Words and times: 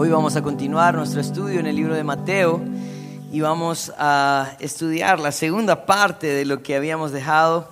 Hoy 0.00 0.10
vamos 0.10 0.36
a 0.36 0.42
continuar 0.42 0.94
nuestro 0.94 1.20
estudio 1.20 1.58
en 1.58 1.66
el 1.66 1.74
libro 1.74 1.92
de 1.92 2.04
Mateo 2.04 2.62
y 3.32 3.40
vamos 3.40 3.92
a 3.98 4.52
estudiar 4.60 5.18
la 5.18 5.32
segunda 5.32 5.86
parte 5.86 6.28
de 6.28 6.44
lo 6.44 6.62
que 6.62 6.76
habíamos 6.76 7.10
dejado 7.10 7.68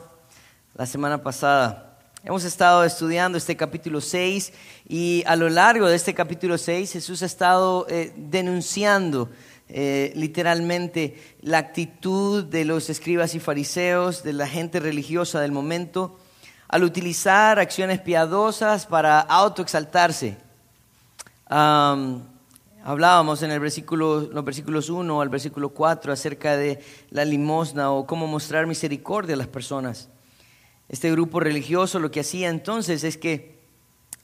la 0.75 0.87
semana 0.87 1.23
pasada. 1.23 2.01
Hemos 2.25 2.43
estado 2.43 2.83
estudiando 2.83 3.39
este 3.39 3.57
capítulo 3.57 4.01
6 4.01 4.53
y 4.89 5.23
a 5.25 5.37
lo 5.37 5.49
largo 5.49 5.87
de 5.87 5.95
este 5.95 6.15
capítulo 6.15 6.59
6 6.59 6.95
Jesús 6.95 7.23
ha 7.23 7.27
estado 7.27 7.87
eh, 7.89 8.13
denunciando 8.17 9.31
eh, 9.69 10.13
literalmente 10.17 11.37
la 11.43 11.59
actitud 11.59 12.43
de 12.43 12.65
los 12.65 12.91
escribas 12.91 13.37
y 13.37 13.39
fariseos, 13.39 14.25
de 14.25 14.33
la 14.33 14.49
gente 14.49 14.81
religiosa 14.81 15.41
del 15.41 15.53
momento, 15.53 16.19
al 16.67 16.83
utilizar 16.83 17.61
acciones 17.61 18.01
piadosas 18.01 18.85
para 18.85 19.21
autoexaltarse 19.21 20.45
hablábamos 21.49 23.43
en 23.43 23.51
el 23.51 23.61
versículo, 23.61 24.21
los 24.21 24.45
versículos 24.45 24.91
1 24.91 25.21
al 25.21 25.29
versículo 25.29 25.71
4 25.71 26.13
acerca 26.13 26.57
de 26.57 26.83
la 27.11 27.25
limosna 27.25 27.91
o 27.91 28.07
cómo 28.07 28.27
mostrar 28.27 28.67
misericordia 28.67 29.35
a 29.35 29.39
las 29.39 29.49
personas. 29.49 30.09
Este 30.89 31.11
grupo 31.11 31.41
religioso 31.41 31.99
lo 31.99 32.11
que 32.11 32.21
hacía 32.21 32.49
entonces 32.49 33.03
es 33.03 33.17
que 33.17 33.59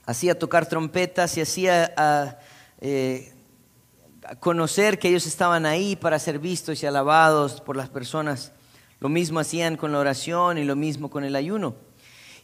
hacía 0.06 0.38
tocar 0.38 0.66
trompetas 0.68 1.36
y 1.36 1.40
hacía 1.40 2.38
eh, 2.80 3.32
conocer 4.40 4.98
que 4.98 5.08
ellos 5.08 5.26
estaban 5.26 5.66
ahí 5.66 5.96
para 5.96 6.18
ser 6.18 6.38
vistos 6.38 6.82
y 6.82 6.86
alabados 6.86 7.60
por 7.60 7.76
las 7.76 7.88
personas. 7.88 8.52
Lo 9.00 9.08
mismo 9.08 9.40
hacían 9.40 9.76
con 9.76 9.90
la 9.92 9.98
oración 9.98 10.58
y 10.58 10.64
lo 10.64 10.76
mismo 10.76 11.10
con 11.10 11.24
el 11.24 11.34
ayuno. 11.34 11.74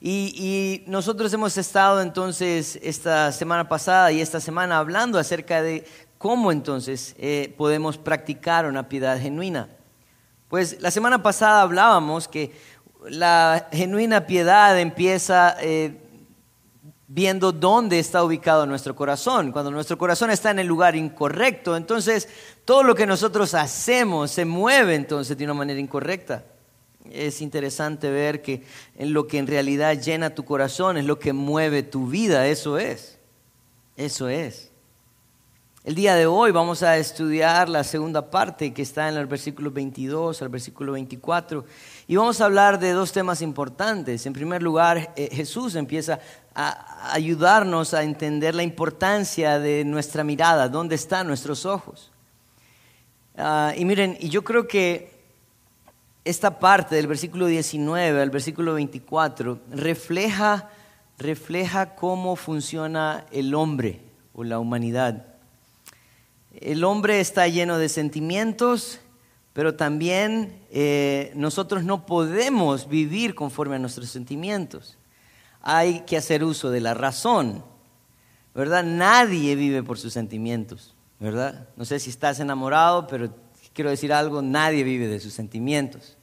Y, 0.01 0.85
nosotros 0.87 1.33
hemos 1.33 1.57
estado 1.59 2.01
entonces 2.01 2.79
esta 2.83 3.33
semana 3.33 3.69
pasada 3.69 4.13
y 4.13 4.21
esta 4.21 4.41
semana 4.41 4.79
hablando 4.79 5.19
acerca 5.19 5.61
de 5.61 5.85
cómo 6.19 6.53
entonces 6.53 7.15
eh, 7.19 7.53
podemos 7.57 7.99
practicar 7.99 8.67
una 8.67 8.89
piedad 8.89 9.19
genuina. 9.21 9.69
Pues 10.49 10.81
la 10.81 10.91
semana 10.91 11.23
pasada 11.23 11.63
hablábamos 11.63 12.29
que 12.29 12.53
la 13.09 13.69
genuina 13.73 14.27
piedad 14.27 14.79
empieza 14.79 15.57
eh, 15.61 16.01
viendo 17.09 17.53
dónde 17.53 17.99
está 17.99 18.23
ubicado 18.23 18.67
nuestro 18.67 18.95
corazón. 18.95 19.51
Cuando 19.51 19.71
nuestro 19.71 19.99
corazón 19.99 20.31
está 20.31 20.53
en 20.53 20.61
el 20.61 20.67
lugar 20.67 20.95
incorrecto, 20.95 21.77
entonces 21.77 22.29
todo 22.65 22.83
lo 22.85 22.95
que 22.95 23.07
nosotros 23.07 23.53
hacemos 23.55 24.31
se 24.31 24.45
mueve 24.45 24.95
entonces 24.95 25.37
de 25.37 25.45
una 25.45 25.55
manera 25.55 25.81
incorrecta 25.81 26.45
es 27.13 27.41
interesante 27.41 28.11
ver 28.11 28.43
que 28.43 28.63
en 28.97 29.13
lo 29.13 29.27
que 29.27 29.39
en 29.39 29.47
realidad 29.47 30.01
llena 30.01 30.35
tu 30.35 30.45
corazón 30.45 30.97
es 30.97 31.05
lo 31.05 31.19
que 31.19 31.33
mueve 31.33 31.83
tu 31.83 32.09
vida, 32.09 32.47
eso 32.47 32.79
es, 32.79 33.19
eso 33.97 34.29
es. 34.29 34.71
El 35.85 35.95
día 35.95 36.17
de 36.17 36.27
hoy 36.27 36.51
vamos 36.51 36.83
a 36.83 36.99
estudiar 36.99 37.69
la 37.69 37.83
segunda 37.83 38.31
parte 38.31 38.75
que 38.75 38.83
está 38.83 39.09
en 39.09 39.17
el 39.17 39.27
versículo 39.27 39.71
22 39.71 40.43
al 40.43 40.51
versículo 40.51 40.93
24 40.93 41.65
y 42.07 42.17
vamos 42.17 42.41
a 42.41 42.45
hablar 42.45 42.79
de 42.79 42.93
dos 42.93 43.13
temas 43.13 43.41
importantes. 43.41 44.27
En 44.27 44.35
primer 44.35 44.63
lugar, 44.63 45.15
eh, 45.17 45.31
Jesús 45.33 45.77
empieza 45.77 46.21
a 46.55 47.15
ayudarnos 47.15 47.95
a 47.95 48.03
entender 48.03 48.55
la 48.55 48.65
importancia 48.65 49.59
de 49.59 49.85
nuestra 49.85 50.25
mirada, 50.25 50.69
dónde 50.69 50.97
están 50.97 51.27
nuestros 51.27 51.65
ojos. 51.65 52.11
Ah, 53.37 53.73
y 53.77 53.85
miren, 53.85 54.17
y 54.21 54.29
yo 54.29 54.45
creo 54.45 54.67
que 54.67 55.18
esta 56.25 56.59
parte 56.59 56.95
del 56.95 57.07
versículo 57.07 57.47
19 57.47 58.21
al 58.21 58.31
versículo 58.31 58.75
24 58.75 59.61
refleja, 59.71 60.71
refleja 61.19 61.95
cómo 61.95 62.37
funciona 62.37 63.25
el 63.33 63.55
hombre 63.55 64.01
o 64.35 64.45
la 64.45 64.59
humanidad. 64.59 65.25
El 66.61 66.85
hombre 66.85 67.21
está 67.21 67.47
lleno 67.49 67.79
de 67.79 67.89
sentimientos, 67.89 69.01
pero 69.53 69.75
también 69.75 70.61
eh, 70.71 71.33
nosotros 71.35 71.85
no 71.85 72.05
podemos 72.05 72.89
vivir 72.89 73.35
conforme 73.35 73.77
a 73.77 73.79
nuestros 73.79 74.09
sentimientos. 74.09 74.97
Hay 75.61 76.01
que 76.01 76.17
hacer 76.17 76.45
uso 76.45 76.71
de 76.71 76.81
la 76.81 76.95
razón, 76.95 77.65
¿verdad? 78.55 78.85
Nadie 78.85 79.55
vive 79.55 79.83
por 79.83 79.99
sus 79.99 80.13
sentimientos, 80.13 80.95
¿verdad? 81.21 81.69
No 81.77 81.85
sé 81.85 81.99
si 82.01 82.11
estás 82.11 82.41
enamorado, 82.41 83.07
pero 83.07 83.31
quiero 83.79 83.91
decir 83.91 84.13
algo, 84.13 84.43
nadie 84.43 84.83
vive 84.83 85.07
de 85.07 85.21
sus 85.21 85.33
sentimientos. 85.33 86.17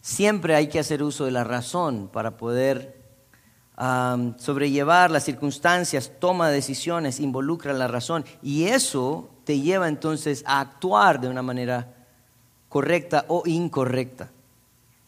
Siempre 0.00 0.54
hay 0.54 0.68
que 0.68 0.78
hacer 0.78 1.02
uso 1.02 1.24
de 1.24 1.32
la 1.32 1.42
razón 1.42 2.08
para 2.12 2.36
poder 2.36 3.02
sobrellevar 4.38 5.10
las 5.10 5.24
circunstancias, 5.24 6.12
toma 6.20 6.48
decisiones, 6.48 7.18
involucra 7.18 7.72
la 7.72 7.88
razón. 7.88 8.24
Y 8.40 8.66
eso 8.66 9.28
te 9.42 9.58
lleva 9.58 9.88
entonces 9.88 10.44
a 10.46 10.60
actuar 10.60 11.20
de 11.20 11.26
una 11.26 11.42
manera 11.42 11.92
correcta 12.68 13.24
o 13.26 13.42
incorrecta. 13.46 14.30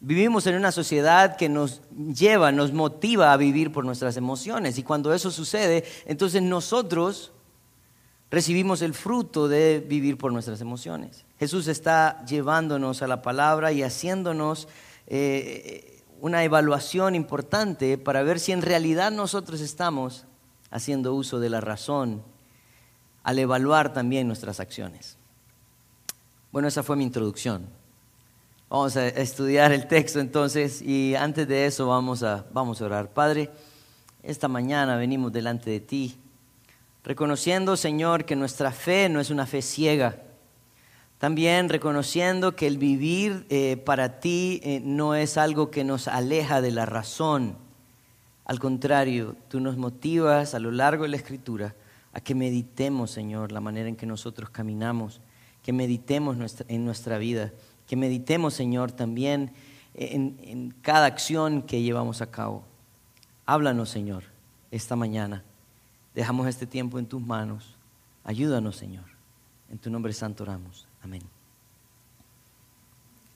Vivimos 0.00 0.48
en 0.48 0.56
una 0.56 0.72
sociedad 0.72 1.36
que 1.36 1.48
nos 1.48 1.80
lleva, 2.12 2.50
nos 2.50 2.72
motiva 2.72 3.32
a 3.32 3.36
vivir 3.36 3.70
por 3.70 3.84
nuestras 3.84 4.16
emociones. 4.16 4.78
Y 4.78 4.82
cuando 4.82 5.14
eso 5.14 5.30
sucede, 5.30 5.84
entonces 6.06 6.42
nosotros 6.42 7.30
recibimos 8.30 8.82
el 8.82 8.94
fruto 8.94 9.48
de 9.48 9.84
vivir 9.86 10.18
por 10.18 10.32
nuestras 10.32 10.60
emociones. 10.60 11.24
Jesús 11.38 11.68
está 11.68 12.24
llevándonos 12.26 13.02
a 13.02 13.06
la 13.06 13.22
palabra 13.22 13.72
y 13.72 13.82
haciéndonos 13.82 14.68
eh, 15.06 16.02
una 16.20 16.44
evaluación 16.44 17.14
importante 17.14 17.96
para 17.96 18.22
ver 18.22 18.40
si 18.40 18.52
en 18.52 18.62
realidad 18.62 19.10
nosotros 19.12 19.60
estamos 19.60 20.24
haciendo 20.70 21.14
uso 21.14 21.40
de 21.40 21.50
la 21.50 21.60
razón 21.60 22.22
al 23.22 23.38
evaluar 23.38 23.92
también 23.92 24.26
nuestras 24.26 24.60
acciones. 24.60 25.16
Bueno, 26.50 26.68
esa 26.68 26.82
fue 26.82 26.96
mi 26.96 27.04
introducción. 27.04 27.66
Vamos 28.68 28.96
a 28.96 29.06
estudiar 29.08 29.72
el 29.72 29.86
texto 29.86 30.20
entonces 30.20 30.82
y 30.82 31.14
antes 31.14 31.48
de 31.48 31.66
eso 31.66 31.86
vamos 31.88 32.22
a, 32.22 32.44
vamos 32.52 32.80
a 32.80 32.86
orar. 32.86 33.10
Padre, 33.10 33.50
esta 34.22 34.48
mañana 34.48 34.96
venimos 34.96 35.32
delante 35.32 35.70
de 35.70 35.80
ti, 35.80 36.18
reconociendo, 37.08 37.76
Señor, 37.76 38.24
que 38.24 38.36
nuestra 38.36 38.70
fe 38.70 39.08
no 39.08 39.18
es 39.18 39.30
una 39.30 39.46
fe 39.46 39.62
ciega 39.62 40.22
también 41.18 41.68
reconociendo 41.68 42.54
que 42.54 42.68
el 42.68 42.78
vivir 42.78 43.44
eh, 43.50 43.76
para 43.76 44.20
ti 44.20 44.60
eh, 44.62 44.80
no 44.84 45.16
es 45.16 45.36
algo 45.36 45.70
que 45.70 45.82
nos 45.82 46.06
aleja 46.06 46.60
de 46.60 46.70
la 46.70 46.86
razón. 46.86 47.56
Al 48.44 48.60
contrario, 48.60 49.36
tú 49.48 49.58
nos 49.58 49.76
motivas 49.76 50.54
a 50.54 50.60
lo 50.60 50.70
largo 50.70 51.02
de 51.02 51.10
la 51.10 51.16
escritura 51.16 51.74
a 52.12 52.20
que 52.20 52.36
meditemos, 52.36 53.10
Señor, 53.10 53.50
la 53.50 53.60
manera 53.60 53.88
en 53.88 53.96
que 53.96 54.06
nosotros 54.06 54.50
caminamos, 54.50 55.20
que 55.62 55.72
meditemos 55.72 56.36
en 56.68 56.84
nuestra 56.84 57.18
vida, 57.18 57.52
que 57.86 57.96
meditemos, 57.96 58.54
Señor, 58.54 58.92
también 58.92 59.52
en, 59.94 60.38
en 60.42 60.70
cada 60.82 61.06
acción 61.06 61.62
que 61.62 61.82
llevamos 61.82 62.22
a 62.22 62.30
cabo. 62.30 62.62
Háblanos, 63.44 63.90
Señor, 63.90 64.22
esta 64.70 64.94
mañana. 64.94 65.42
Dejamos 66.18 66.48
este 66.48 66.66
tiempo 66.66 66.98
en 66.98 67.06
tus 67.06 67.22
manos. 67.22 67.76
Ayúdanos, 68.24 68.74
Señor. 68.74 69.04
En 69.70 69.78
tu 69.78 69.88
nombre 69.88 70.12
santo 70.12 70.42
oramos. 70.42 70.84
Amén. 71.00 71.22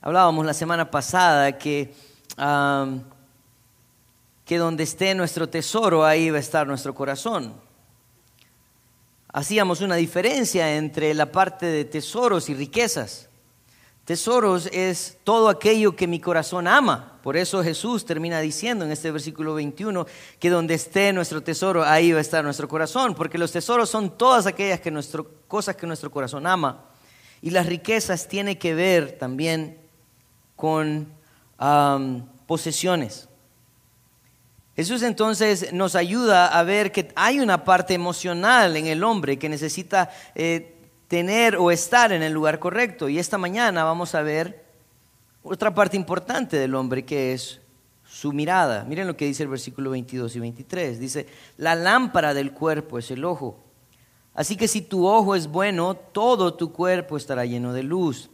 Hablábamos 0.01 0.45
la 0.45 0.53
semana 0.53 0.91
pasada 0.91 1.57
que, 1.57 1.93
que 4.43 4.57
donde 4.57 4.83
esté 4.83 5.15
nuestro 5.15 5.47
tesoro, 5.47 6.03
ahí 6.03 6.29
va 6.29 6.35
a 6.35 6.41
estar 6.41 6.67
nuestro 6.67 6.93
corazón. 6.93 7.53
Hacíamos 9.29 9.79
una 9.79 9.95
diferencia 9.95 10.75
entre 10.75 11.13
la 11.13 11.31
parte 11.31 11.67
de 11.67 11.85
tesoros 11.85 12.49
y 12.49 12.53
riquezas. 12.53 13.29
Tesoros 14.05 14.67
es 14.73 15.17
todo 15.23 15.47
aquello 15.47 15.95
que 15.95 16.07
mi 16.07 16.19
corazón 16.19 16.67
ama. 16.67 17.19
Por 17.23 17.37
eso 17.37 17.63
Jesús 17.63 18.05
termina 18.05 18.41
diciendo 18.41 18.83
en 18.83 18.91
este 18.91 19.11
versículo 19.11 19.53
21 19.53 20.05
que 20.39 20.49
donde 20.49 20.73
esté 20.73 21.13
nuestro 21.13 21.41
tesoro, 21.41 21.85
ahí 21.85 22.11
va 22.11 22.17
a 22.17 22.21
estar 22.21 22.43
nuestro 22.43 22.67
corazón. 22.67 23.15
Porque 23.15 23.37
los 23.37 23.53
tesoros 23.53 23.89
son 23.89 24.17
todas 24.17 24.45
aquellas 24.45 24.81
cosas 25.47 25.77
que 25.77 25.87
nuestro 25.87 26.11
corazón 26.11 26.45
ama. 26.45 26.83
Y 27.41 27.51
las 27.51 27.65
riquezas 27.65 28.27
tienen 28.27 28.57
que 28.57 28.75
ver 28.75 29.17
también 29.17 29.77
con 30.57 31.07
posesiones. 32.45 33.29
Jesús 34.75 35.03
entonces 35.03 35.71
nos 35.71 35.95
ayuda 35.95 36.47
a 36.47 36.63
ver 36.63 36.91
que 36.91 37.09
hay 37.15 37.39
una 37.39 37.63
parte 37.63 37.93
emocional 37.93 38.75
en 38.75 38.87
el 38.87 39.03
hombre 39.03 39.37
que 39.37 39.47
necesita 39.47 40.09
eh, 40.35 40.82
tener 41.13 41.57
o 41.57 41.69
estar 41.69 42.11
en 42.11 42.23
el 42.23 42.33
lugar 42.33 42.57
correcto. 42.57 43.07
Y 43.07 43.19
esta 43.19 43.37
mañana 43.37 43.83
vamos 43.83 44.15
a 44.15 44.23
ver 44.23 44.65
otra 45.43 45.71
parte 45.71 45.95
importante 45.95 46.57
del 46.57 46.73
hombre 46.73 47.05
que 47.05 47.33
es 47.33 47.61
su 48.03 48.33
mirada. 48.33 48.83
Miren 48.85 49.05
lo 49.05 49.15
que 49.15 49.27
dice 49.27 49.43
el 49.43 49.49
versículo 49.49 49.91
22 49.91 50.35
y 50.35 50.39
23. 50.39 50.99
Dice, 50.99 51.27
la 51.57 51.75
lámpara 51.75 52.33
del 52.33 52.51
cuerpo 52.51 52.97
es 52.97 53.11
el 53.11 53.25
ojo. 53.25 53.59
Así 54.33 54.57
que 54.57 54.67
si 54.67 54.81
tu 54.81 55.05
ojo 55.05 55.35
es 55.35 55.45
bueno, 55.45 55.93
todo 55.93 56.55
tu 56.55 56.73
cuerpo 56.73 57.15
estará 57.15 57.45
lleno 57.45 57.73
de 57.73 57.83
luz. 57.83 58.31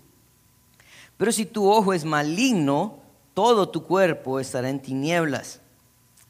Pero 1.17 1.33
si 1.33 1.45
tu 1.45 1.69
ojo 1.69 1.91
es 1.91 2.05
maligno, 2.05 2.99
todo 3.33 3.67
tu 3.67 3.83
cuerpo 3.83 4.39
estará 4.39 4.69
en 4.69 4.81
tinieblas. 4.81 5.59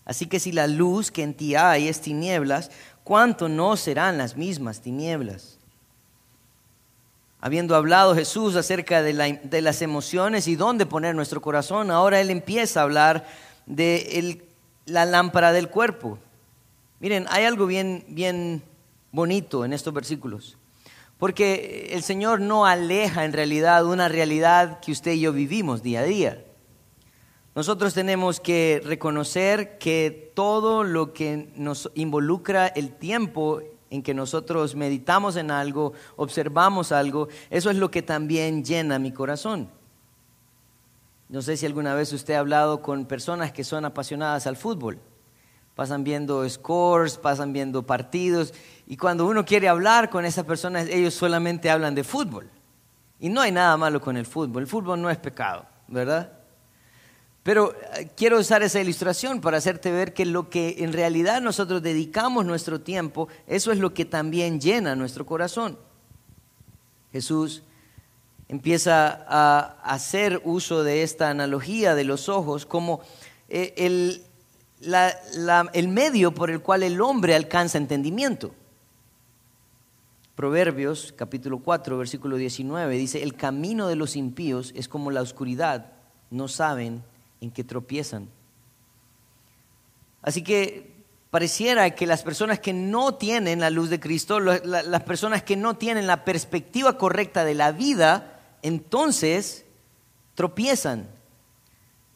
Así 0.03 0.25
que 0.25 0.39
si 0.39 0.51
la 0.51 0.65
luz 0.65 1.11
que 1.11 1.21
en 1.21 1.35
ti 1.35 1.53
hay 1.53 1.87
es 1.87 2.01
tinieblas, 2.01 2.71
¿cuánto 3.03 3.49
no 3.49 3.77
serán 3.77 4.17
las 4.17 4.35
mismas 4.35 4.81
tinieblas? 4.81 5.58
Habiendo 7.41 7.75
hablado 7.75 8.15
Jesús 8.15 8.55
acerca 8.57 9.01
de, 9.01 9.13
las 9.61 9.81
emociones 9.81 10.47
y 10.47 10.57
dónde 10.57 10.85
poner 10.85 11.15
nuestro 11.15 11.41
corazón, 11.41 11.89
ahora 11.89 12.19
Él 12.19 12.31
empieza 12.31 12.81
a 12.81 12.83
hablar 12.83 13.27
de 13.65 14.43
la 14.85 15.05
lámpara 15.05 15.53
del 15.53 15.69
cuerpo. 15.69 16.19
Miren, 16.99 17.27
hay 17.29 17.45
algo 17.45 17.65
bien, 17.65 18.03
bien 18.09 18.61
bonito 19.13 19.63
en 19.63 19.71
estos 19.71 19.93
versículos, 19.93 20.57
porque 21.17 21.89
el 21.93 22.03
Señor 22.03 22.41
no 22.41 22.65
aleja 22.65 23.23
en 23.23 23.31
realidad 23.31 23.85
una 23.85 24.09
realidad 24.09 24.81
que 24.81 24.91
usted 24.91 25.13
y 25.13 25.21
yo 25.21 25.31
vivimos 25.31 25.81
día 25.81 26.01
a 26.01 26.03
día. 26.03 26.43
Nosotros 27.55 27.93
tenemos 27.93 28.41
que 28.41 28.81
reconocer 28.83 29.77
que 29.77 30.31
todo 30.35 30.83
lo 30.83 31.13
que 31.13 31.51
nos 31.55 31.89
involucra 31.95 32.67
el 32.67 32.91
tiempo 32.91 33.61
en 33.89 34.03
que 34.03 34.13
nosotros 34.13 34.75
meditamos 34.75 35.35
en 35.35 35.51
algo, 35.51 35.93
observamos 36.15 36.91
algo, 36.91 37.27
eso 37.49 37.69
es 37.69 37.77
lo 37.77 37.89
que 37.89 38.01
también 38.01 38.63
llena 38.63 38.99
mi 38.99 39.11
corazón. 39.11 39.69
No 41.27 41.41
sé 41.41 41.57
si 41.57 41.65
alguna 41.65 41.93
vez 41.93 42.11
usted 42.13 42.33
ha 42.33 42.39
hablado 42.39 42.81
con 42.81 43.05
personas 43.05 43.51
que 43.51 43.63
son 43.63 43.85
apasionadas 43.85 44.47
al 44.47 44.57
fútbol. 44.57 44.99
Pasan 45.75 46.03
viendo 46.03 46.47
scores, 46.49 47.17
pasan 47.17 47.53
viendo 47.53 47.83
partidos, 47.83 48.53
y 48.87 48.97
cuando 48.97 49.25
uno 49.27 49.45
quiere 49.45 49.69
hablar 49.69 50.09
con 50.09 50.25
esas 50.25 50.45
personas, 50.45 50.87
ellos 50.89 51.13
solamente 51.13 51.69
hablan 51.69 51.95
de 51.95 52.03
fútbol. 52.03 52.49
Y 53.19 53.29
no 53.29 53.41
hay 53.41 53.51
nada 53.51 53.77
malo 53.77 54.01
con 54.01 54.17
el 54.17 54.25
fútbol. 54.25 54.63
El 54.63 54.67
fútbol 54.67 55.01
no 55.01 55.09
es 55.09 55.17
pecado, 55.17 55.65
¿verdad? 55.87 56.38
Pero 57.43 57.73
eh, 57.95 58.09
quiero 58.15 58.39
usar 58.39 58.63
esa 58.63 58.81
ilustración 58.81 59.41
para 59.41 59.57
hacerte 59.57 59.91
ver 59.91 60.13
que 60.13 60.25
lo 60.25 60.49
que 60.49 60.77
en 60.79 60.93
realidad 60.93 61.41
nosotros 61.41 61.81
dedicamos 61.81 62.45
nuestro 62.45 62.81
tiempo, 62.81 63.27
eso 63.47 63.71
es 63.71 63.79
lo 63.79 63.93
que 63.93 64.05
también 64.05 64.59
llena 64.59 64.95
nuestro 64.95 65.25
corazón. 65.25 65.77
Jesús 67.11 67.63
empieza 68.47 69.25
a 69.27 69.79
hacer 69.83 70.41
uso 70.43 70.83
de 70.83 71.03
esta 71.03 71.29
analogía 71.29 71.95
de 71.95 72.03
los 72.03 72.29
ojos 72.29 72.65
como 72.65 73.01
eh, 73.47 73.73
el, 73.77 74.23
el 75.73 75.87
medio 75.87 76.33
por 76.33 76.49
el 76.49 76.61
cual 76.61 76.83
el 76.83 76.99
hombre 76.99 77.35
alcanza 77.35 77.77
entendimiento. 77.77 78.53
Proverbios 80.35 81.13
capítulo 81.15 81.59
4, 81.59 81.97
versículo 81.97 82.37
19 82.37 82.95
dice, 82.95 83.23
el 83.23 83.35
camino 83.35 83.87
de 83.87 83.95
los 83.95 84.15
impíos 84.15 84.71
es 84.75 84.87
como 84.87 85.11
la 85.11 85.21
oscuridad, 85.21 85.91
no 86.31 86.47
saben 86.47 87.03
en 87.41 87.51
que 87.51 87.63
tropiezan. 87.63 88.29
Así 90.21 90.43
que 90.43 90.91
pareciera 91.29 91.89
que 91.91 92.07
las 92.07 92.23
personas 92.23 92.59
que 92.59 92.73
no 92.73 93.15
tienen 93.15 93.59
la 93.59 93.69
luz 93.69 93.89
de 93.89 93.99
Cristo, 93.99 94.39
las 94.39 95.03
personas 95.03 95.43
que 95.43 95.55
no 95.55 95.77
tienen 95.77 96.07
la 96.07 96.25
perspectiva 96.25 96.97
correcta 96.97 97.45
de 97.45 97.55
la 97.55 97.71
vida, 97.71 98.39
entonces 98.61 99.65
tropiezan. 100.35 101.07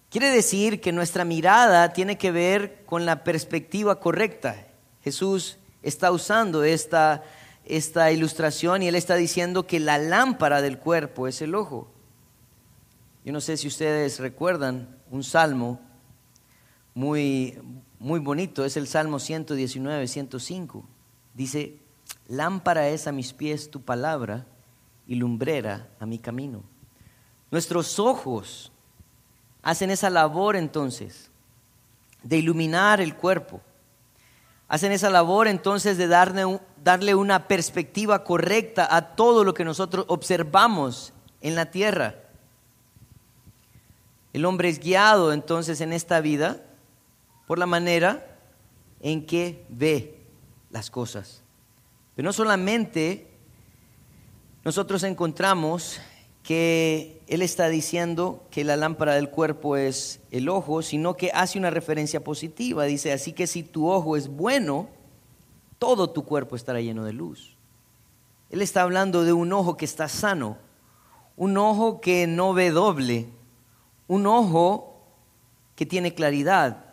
Quiere 0.09 0.29
decir 0.29 0.79
que 0.79 0.91
nuestra 0.91 1.25
mirada 1.25 1.93
tiene 1.93 2.17
que 2.17 2.31
ver 2.31 2.83
con 2.85 3.05
la 3.05 3.23
perspectiva 3.23 3.99
correcta. 3.99 4.67
Jesús 5.03 5.57
está 5.81 6.11
usando 6.11 6.63
esta, 6.63 7.23
esta 7.65 8.11
ilustración 8.11 8.83
y 8.83 8.87
él 8.87 8.95
está 8.95 9.15
diciendo 9.15 9.65
que 9.65 9.79
la 9.79 9.97
lámpara 9.97 10.61
del 10.61 10.77
cuerpo 10.77 11.27
es 11.27 11.41
el 11.41 11.55
ojo. 11.55 11.91
Yo 13.25 13.31
no 13.31 13.41
sé 13.41 13.57
si 13.57 13.67
ustedes 13.67 14.19
recuerdan 14.19 14.97
un 15.13 15.23
salmo 15.23 15.79
muy, 16.95 17.55
muy 17.99 18.19
bonito, 18.19 18.65
es 18.65 18.77
el 18.77 18.87
Salmo 18.87 19.19
119, 19.19 20.07
105. 20.07 20.83
Dice, 21.35 21.77
lámpara 22.27 22.89
es 22.89 23.05
a 23.05 23.11
mis 23.11 23.31
pies 23.31 23.69
tu 23.69 23.83
palabra 23.83 24.47
y 25.05 25.13
lumbrera 25.13 25.87
a 25.99 26.07
mi 26.07 26.17
camino. 26.17 26.63
Nuestros 27.51 27.99
ojos 27.99 28.71
hacen 29.61 29.91
esa 29.91 30.09
labor 30.09 30.55
entonces 30.55 31.29
de 32.23 32.37
iluminar 32.37 32.99
el 32.99 33.15
cuerpo. 33.15 33.61
Hacen 34.67 34.91
esa 34.91 35.11
labor 35.11 35.47
entonces 35.47 35.95
de 35.99 36.07
darle, 36.07 36.59
darle 36.83 37.13
una 37.13 37.47
perspectiva 37.47 38.23
correcta 38.23 38.87
a 38.89 39.13
todo 39.15 39.43
lo 39.43 39.53
que 39.53 39.63
nosotros 39.63 40.05
observamos 40.07 41.13
en 41.39 41.53
la 41.53 41.67
tierra. 41.69 42.22
El 44.33 44.45
hombre 44.45 44.69
es 44.69 44.79
guiado 44.79 45.31
entonces 45.31 45.79
en 45.79 45.93
esta 45.93 46.19
vida 46.19 46.61
por 47.45 47.59
la 47.59 47.67
manera 47.67 48.39
en 48.99 49.25
que 49.25 49.63
ve 49.69 50.17
las 50.71 50.89
cosas. 50.89 51.43
Pero 52.15 52.25
no 52.25 52.33
solamente 52.33 53.27
nosotros 54.65 55.03
encontramos 55.03 55.99
que 56.41 57.21
Él 57.27 57.41
está 57.41 57.69
diciendo 57.69 58.43
que 58.49 58.63
la 58.63 58.75
lámpara 58.75 59.13
del 59.15 59.29
cuerpo 59.29 59.77
es 59.77 60.19
el 60.31 60.49
ojo, 60.49 60.81
sino 60.81 61.15
que 61.15 61.31
hace 61.33 61.57
una 61.57 61.69
referencia 61.69 62.23
positiva. 62.23 62.85
Dice, 62.85 63.13
así 63.13 63.33
que 63.33 63.47
si 63.47 63.63
tu 63.63 63.89
ojo 63.89 64.17
es 64.17 64.27
bueno, 64.27 64.89
todo 65.79 66.09
tu 66.09 66.25
cuerpo 66.25 66.55
estará 66.55 66.81
lleno 66.81 67.03
de 67.05 67.13
luz. 67.13 67.55
Él 68.49 68.61
está 68.61 68.81
hablando 68.81 69.23
de 69.23 69.33
un 69.33 69.53
ojo 69.53 69.77
que 69.77 69.85
está 69.85 70.07
sano, 70.07 70.57
un 71.35 71.57
ojo 71.57 72.01
que 72.01 72.27
no 72.27 72.53
ve 72.53 72.71
doble, 72.71 73.27
un 74.13 74.27
ojo 74.27 75.01
que 75.75 75.85
tiene 75.87 76.13
claridad. 76.13 76.85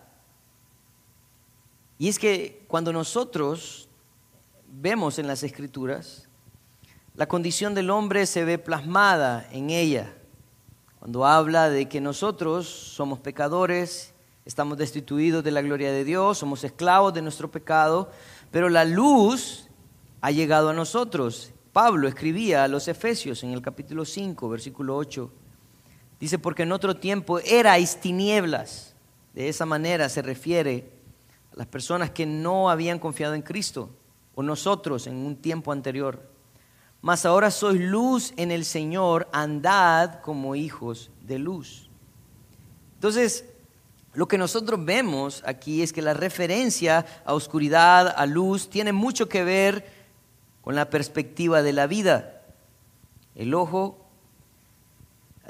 Y 1.98 2.08
es 2.08 2.18
que 2.18 2.64
cuando 2.66 2.92
nosotros 2.94 3.88
vemos 4.66 5.18
en 5.18 5.26
las 5.26 5.42
escrituras, 5.42 6.28
la 7.14 7.28
condición 7.28 7.74
del 7.74 7.90
hombre 7.90 8.24
se 8.24 8.44
ve 8.44 8.58
plasmada 8.58 9.46
en 9.52 9.68
ella. 9.68 10.14
Cuando 10.98 11.26
habla 11.26 11.68
de 11.68 11.88
que 11.88 12.00
nosotros 12.00 12.66
somos 12.66 13.20
pecadores, 13.20 14.14
estamos 14.46 14.78
destituidos 14.78 15.44
de 15.44 15.50
la 15.50 15.60
gloria 15.60 15.92
de 15.92 16.04
Dios, 16.04 16.38
somos 16.38 16.64
esclavos 16.64 17.12
de 17.12 17.20
nuestro 17.20 17.50
pecado, 17.50 18.10
pero 18.50 18.70
la 18.70 18.86
luz 18.86 19.68
ha 20.22 20.30
llegado 20.30 20.70
a 20.70 20.74
nosotros. 20.74 21.52
Pablo 21.74 22.08
escribía 22.08 22.64
a 22.64 22.68
los 22.68 22.88
Efesios 22.88 23.44
en 23.44 23.52
el 23.52 23.60
capítulo 23.60 24.06
5, 24.06 24.48
versículo 24.48 24.96
8, 24.96 25.30
Dice, 26.20 26.38
porque 26.38 26.64
en 26.64 26.72
otro 26.72 26.96
tiempo 26.96 27.38
erais 27.40 27.98
tinieblas. 27.98 28.94
De 29.32 29.48
esa 29.48 29.64
manera 29.64 30.08
se 30.10 30.20
refiere 30.20 30.90
a 31.52 31.56
las 31.56 31.66
personas 31.66 32.10
que 32.10 32.26
no 32.26 32.68
habían 32.68 32.98
confiado 32.98 33.34
en 33.34 33.42
Cristo, 33.42 33.90
o 34.34 34.42
nosotros 34.42 35.06
en 35.06 35.16
un 35.16 35.36
tiempo 35.36 35.72
anterior. 35.72 36.28
Mas 37.00 37.24
ahora 37.24 37.50
sois 37.50 37.80
luz 37.80 38.34
en 38.36 38.50
el 38.50 38.66
Señor, 38.66 39.28
andad 39.32 40.20
como 40.20 40.54
hijos 40.54 41.10
de 41.22 41.38
luz. 41.38 41.88
Entonces, 42.94 43.46
lo 44.12 44.28
que 44.28 44.36
nosotros 44.36 44.84
vemos 44.84 45.42
aquí 45.46 45.82
es 45.82 45.92
que 45.92 46.02
la 46.02 46.12
referencia 46.12 47.06
a 47.24 47.32
oscuridad, 47.32 48.12
a 48.14 48.26
luz, 48.26 48.68
tiene 48.68 48.92
mucho 48.92 49.28
que 49.28 49.44
ver 49.44 49.90
con 50.60 50.74
la 50.74 50.90
perspectiva 50.90 51.62
de 51.62 51.72
la 51.72 51.86
vida. 51.86 52.42
El 53.34 53.54
ojo 53.54 53.99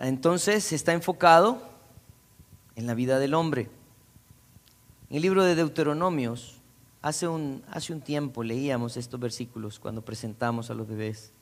entonces 0.08 0.72
está 0.72 0.92
enfocado 0.92 1.62
en 2.74 2.86
la 2.86 2.94
vida 2.94 3.18
del 3.18 3.34
hombre. 3.34 3.68
En 5.10 5.16
el 5.16 5.22
libro 5.22 5.44
de 5.44 5.54
Deuteronomios, 5.54 6.60
hace 7.02 7.28
un, 7.28 7.62
hace 7.70 7.92
un 7.92 8.00
tiempo 8.00 8.42
leíamos 8.42 8.96
estos 8.96 9.20
versículos 9.20 9.78
cuando 9.78 10.02
presentamos 10.02 10.70
a 10.70 10.74
los 10.74 10.88
bebés. 10.88 11.32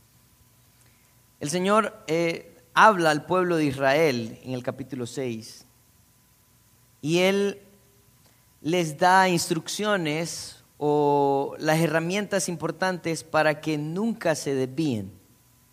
El 1.40 1.50
Señor 1.50 2.02
eh, 2.08 2.56
habla 2.74 3.10
al 3.10 3.26
pueblo 3.26 3.56
de 3.56 3.66
Israel 3.66 4.38
en 4.42 4.54
el 4.54 4.62
capítulo 4.62 5.06
6 5.06 5.64
y 7.00 7.18
Él 7.18 7.62
les 8.60 8.98
da 8.98 9.28
instrucciones 9.28 10.64
o 10.78 11.54
las 11.58 11.78
herramientas 11.78 12.48
importantes 12.48 13.22
para 13.22 13.60
que 13.60 13.78
nunca 13.78 14.34
se 14.34 14.54
desvíen. 14.54 15.12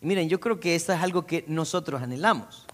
Miren, 0.01 0.30
yo 0.30 0.39
creo 0.39 0.60
que 0.60 0.75
esto 0.75 0.94
es 0.94 1.01
algo 1.01 1.25
que 1.25 1.46
nosotros 1.48 2.01
anhelamos. 2.01 2.64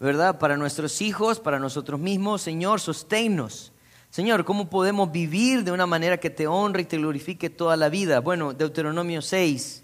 ¿Verdad? 0.00 0.38
Para 0.38 0.56
nuestros 0.56 1.00
hijos, 1.02 1.40
para 1.40 1.58
nosotros 1.58 2.00
mismos. 2.00 2.42
Señor, 2.42 2.80
sosténnos. 2.80 3.72
Señor, 4.10 4.44
¿cómo 4.44 4.70
podemos 4.70 5.10
vivir 5.10 5.64
de 5.64 5.72
una 5.72 5.86
manera 5.86 6.18
que 6.18 6.30
te 6.30 6.46
honre 6.46 6.82
y 6.82 6.84
te 6.84 6.98
glorifique 6.98 7.50
toda 7.50 7.76
la 7.76 7.88
vida? 7.88 8.20
Bueno, 8.20 8.52
Deuteronomio 8.52 9.20
6, 9.20 9.82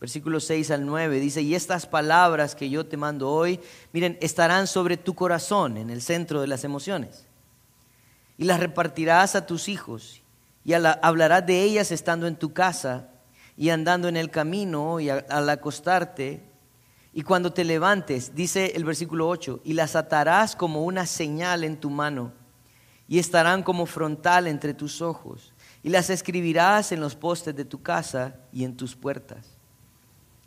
versículos 0.00 0.44
6 0.44 0.70
al 0.70 0.86
9, 0.86 1.18
dice, 1.18 1.42
y 1.42 1.56
estas 1.56 1.86
palabras 1.86 2.54
que 2.54 2.70
yo 2.70 2.86
te 2.86 2.96
mando 2.96 3.30
hoy, 3.30 3.58
miren, 3.92 4.16
estarán 4.20 4.68
sobre 4.68 4.96
tu 4.96 5.14
corazón, 5.14 5.76
en 5.76 5.90
el 5.90 6.02
centro 6.02 6.40
de 6.40 6.46
las 6.46 6.62
emociones. 6.62 7.26
Y 8.38 8.44
las 8.44 8.60
repartirás 8.60 9.34
a 9.34 9.44
tus 9.44 9.68
hijos, 9.68 10.22
y 10.64 10.74
hablarás 10.74 11.44
de 11.44 11.62
ellas 11.62 11.90
estando 11.90 12.28
en 12.28 12.36
tu 12.36 12.52
casa, 12.52 13.08
y 13.56 13.70
andando 13.70 14.06
en 14.06 14.16
el 14.16 14.30
camino, 14.30 15.00
y 15.00 15.08
al 15.08 15.50
acostarte, 15.50 16.44
y 17.14 17.22
cuando 17.22 17.52
te 17.52 17.62
levantes, 17.62 18.34
dice 18.34 18.72
el 18.74 18.84
versículo 18.84 19.28
8, 19.28 19.60
y 19.62 19.74
las 19.74 19.94
atarás 19.94 20.56
como 20.56 20.84
una 20.84 21.06
señal 21.06 21.62
en 21.62 21.78
tu 21.78 21.88
mano, 21.88 22.32
y 23.06 23.20
estarán 23.20 23.62
como 23.62 23.86
frontal 23.86 24.48
entre 24.48 24.74
tus 24.74 25.00
ojos, 25.00 25.54
y 25.84 25.90
las 25.90 26.10
escribirás 26.10 26.90
en 26.90 27.00
los 27.00 27.14
postes 27.14 27.54
de 27.54 27.64
tu 27.64 27.80
casa 27.82 28.34
y 28.52 28.64
en 28.64 28.76
tus 28.76 28.96
puertas. 28.96 29.46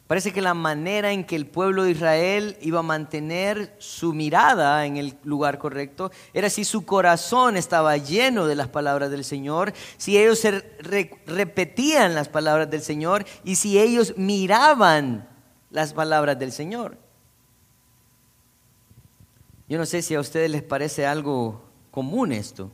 Parece 0.08 0.34
que 0.34 0.42
la 0.42 0.54
manera 0.54 1.12
en 1.12 1.24
que 1.24 1.38
el 1.38 1.48
pueblo 1.48 1.84
de 1.84 1.92
Israel 1.92 2.58
iba 2.62 2.80
a 2.80 2.84
mantener 2.84 3.76
su 3.78 4.14
mirada 4.14 4.86
en 4.86 4.98
el 4.98 5.18
lugar 5.24 5.60
correcto 5.60 6.12
era 6.34 6.50
si 6.50 6.64
su 6.64 6.86
corazón 6.86 7.58
estaba 7.58 7.98
lleno 7.98 8.48
de 8.48 8.56
las 8.56 8.70
palabras 8.70 9.12
del 9.12 9.26
Señor, 9.26 9.74
si 9.98 10.18
ellos 10.18 10.42
repetían 11.26 12.16
las 12.16 12.30
palabras 12.30 12.70
del 12.70 12.82
Señor 12.82 13.26
y 13.44 13.56
si 13.56 13.80
ellos 13.80 14.14
miraban 14.16 15.28
las 15.70 15.94
palabras 15.94 16.40
del 16.40 16.52
Señor. 16.52 16.98
Yo 19.70 19.78
no 19.78 19.86
sé 19.86 20.02
si 20.02 20.16
a 20.16 20.20
ustedes 20.20 20.50
les 20.50 20.64
parece 20.64 21.06
algo 21.06 21.62
común 21.92 22.32
esto, 22.32 22.72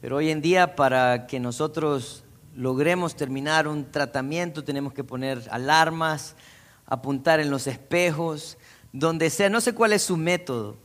pero 0.00 0.16
hoy 0.16 0.30
en 0.30 0.40
día 0.40 0.74
para 0.74 1.26
que 1.26 1.38
nosotros 1.38 2.24
logremos 2.54 3.14
terminar 3.14 3.68
un 3.68 3.90
tratamiento, 3.90 4.64
tenemos 4.64 4.94
que 4.94 5.04
poner 5.04 5.42
alarmas, 5.50 6.34
apuntar 6.86 7.40
en 7.40 7.50
los 7.50 7.66
espejos, 7.66 8.56
donde 8.92 9.28
sea. 9.28 9.50
No 9.50 9.60
sé 9.60 9.74
cuál 9.74 9.92
es 9.92 10.02
su 10.02 10.16
método, 10.16 10.76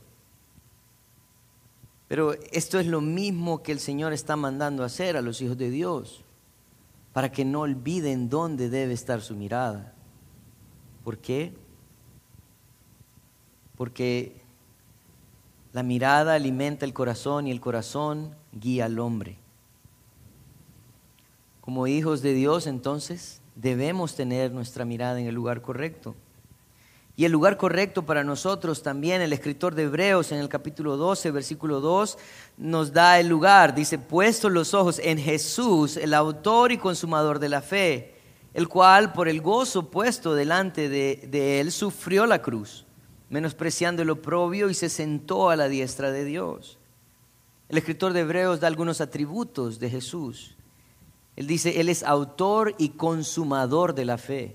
pero 2.08 2.34
esto 2.50 2.78
es 2.78 2.86
lo 2.86 3.00
mismo 3.00 3.62
que 3.62 3.72
el 3.72 3.80
Señor 3.80 4.12
está 4.12 4.36
mandando 4.36 4.84
hacer 4.84 5.16
a 5.16 5.22
los 5.22 5.40
hijos 5.40 5.56
de 5.56 5.70
Dios, 5.70 6.22
para 7.14 7.32
que 7.32 7.46
no 7.46 7.60
olviden 7.60 8.28
dónde 8.28 8.68
debe 8.68 8.92
estar 8.92 9.22
su 9.22 9.34
mirada. 9.34 9.94
¿Por 11.04 11.18
qué? 11.18 11.52
Porque 13.76 14.40
la 15.72 15.82
mirada 15.82 16.34
alimenta 16.34 16.84
el 16.84 16.92
corazón 16.92 17.46
y 17.46 17.50
el 17.50 17.60
corazón 17.60 18.34
guía 18.52 18.84
al 18.84 18.98
hombre. 18.98 19.38
Como 21.60 21.86
hijos 21.86 22.22
de 22.22 22.34
Dios, 22.34 22.66
entonces, 22.66 23.40
debemos 23.54 24.14
tener 24.14 24.52
nuestra 24.52 24.84
mirada 24.84 25.20
en 25.20 25.26
el 25.26 25.34
lugar 25.34 25.62
correcto. 25.62 26.14
Y 27.14 27.24
el 27.24 27.32
lugar 27.32 27.56
correcto 27.56 28.04
para 28.04 28.24
nosotros 28.24 28.82
también, 28.82 29.20
el 29.20 29.32
escritor 29.32 29.74
de 29.74 29.84
Hebreos 29.84 30.32
en 30.32 30.38
el 30.38 30.48
capítulo 30.48 30.96
12, 30.96 31.30
versículo 31.30 31.80
2, 31.80 32.18
nos 32.56 32.92
da 32.92 33.20
el 33.20 33.28
lugar. 33.28 33.74
Dice, 33.74 33.98
puestos 33.98 34.50
los 34.50 34.72
ojos 34.72 34.98
en 34.98 35.18
Jesús, 35.18 35.96
el 35.96 36.14
autor 36.14 36.72
y 36.72 36.78
consumador 36.78 37.38
de 37.38 37.48
la 37.50 37.60
fe, 37.60 38.11
el 38.54 38.68
cual 38.68 39.12
por 39.12 39.28
el 39.28 39.40
gozo 39.40 39.90
puesto 39.90 40.34
delante 40.34 40.88
de, 40.88 41.60
él 41.60 41.72
sufrió 41.72 42.26
la 42.26 42.42
cruz, 42.42 42.86
menospreciando 43.30 44.02
el 44.02 44.10
oprobio 44.10 44.68
y 44.68 44.74
se 44.74 44.88
sentó 44.88 45.48
a 45.50 45.56
la 45.56 45.68
diestra 45.68 46.10
de 46.10 46.24
Dios. 46.24 46.78
El 47.68 47.78
escritor 47.78 48.12
de 48.12 48.20
Hebreos 48.20 48.60
da 48.60 48.66
algunos 48.66 49.00
atributos 49.00 49.78
de 49.78 49.88
Jesús. 49.88 50.54
Él 51.36 51.46
dice, 51.46 51.80
Él 51.80 51.88
es 51.88 52.02
autor 52.02 52.74
y 52.76 52.90
consumador 52.90 53.94
de 53.94 54.04
la 54.04 54.18
fe. 54.18 54.54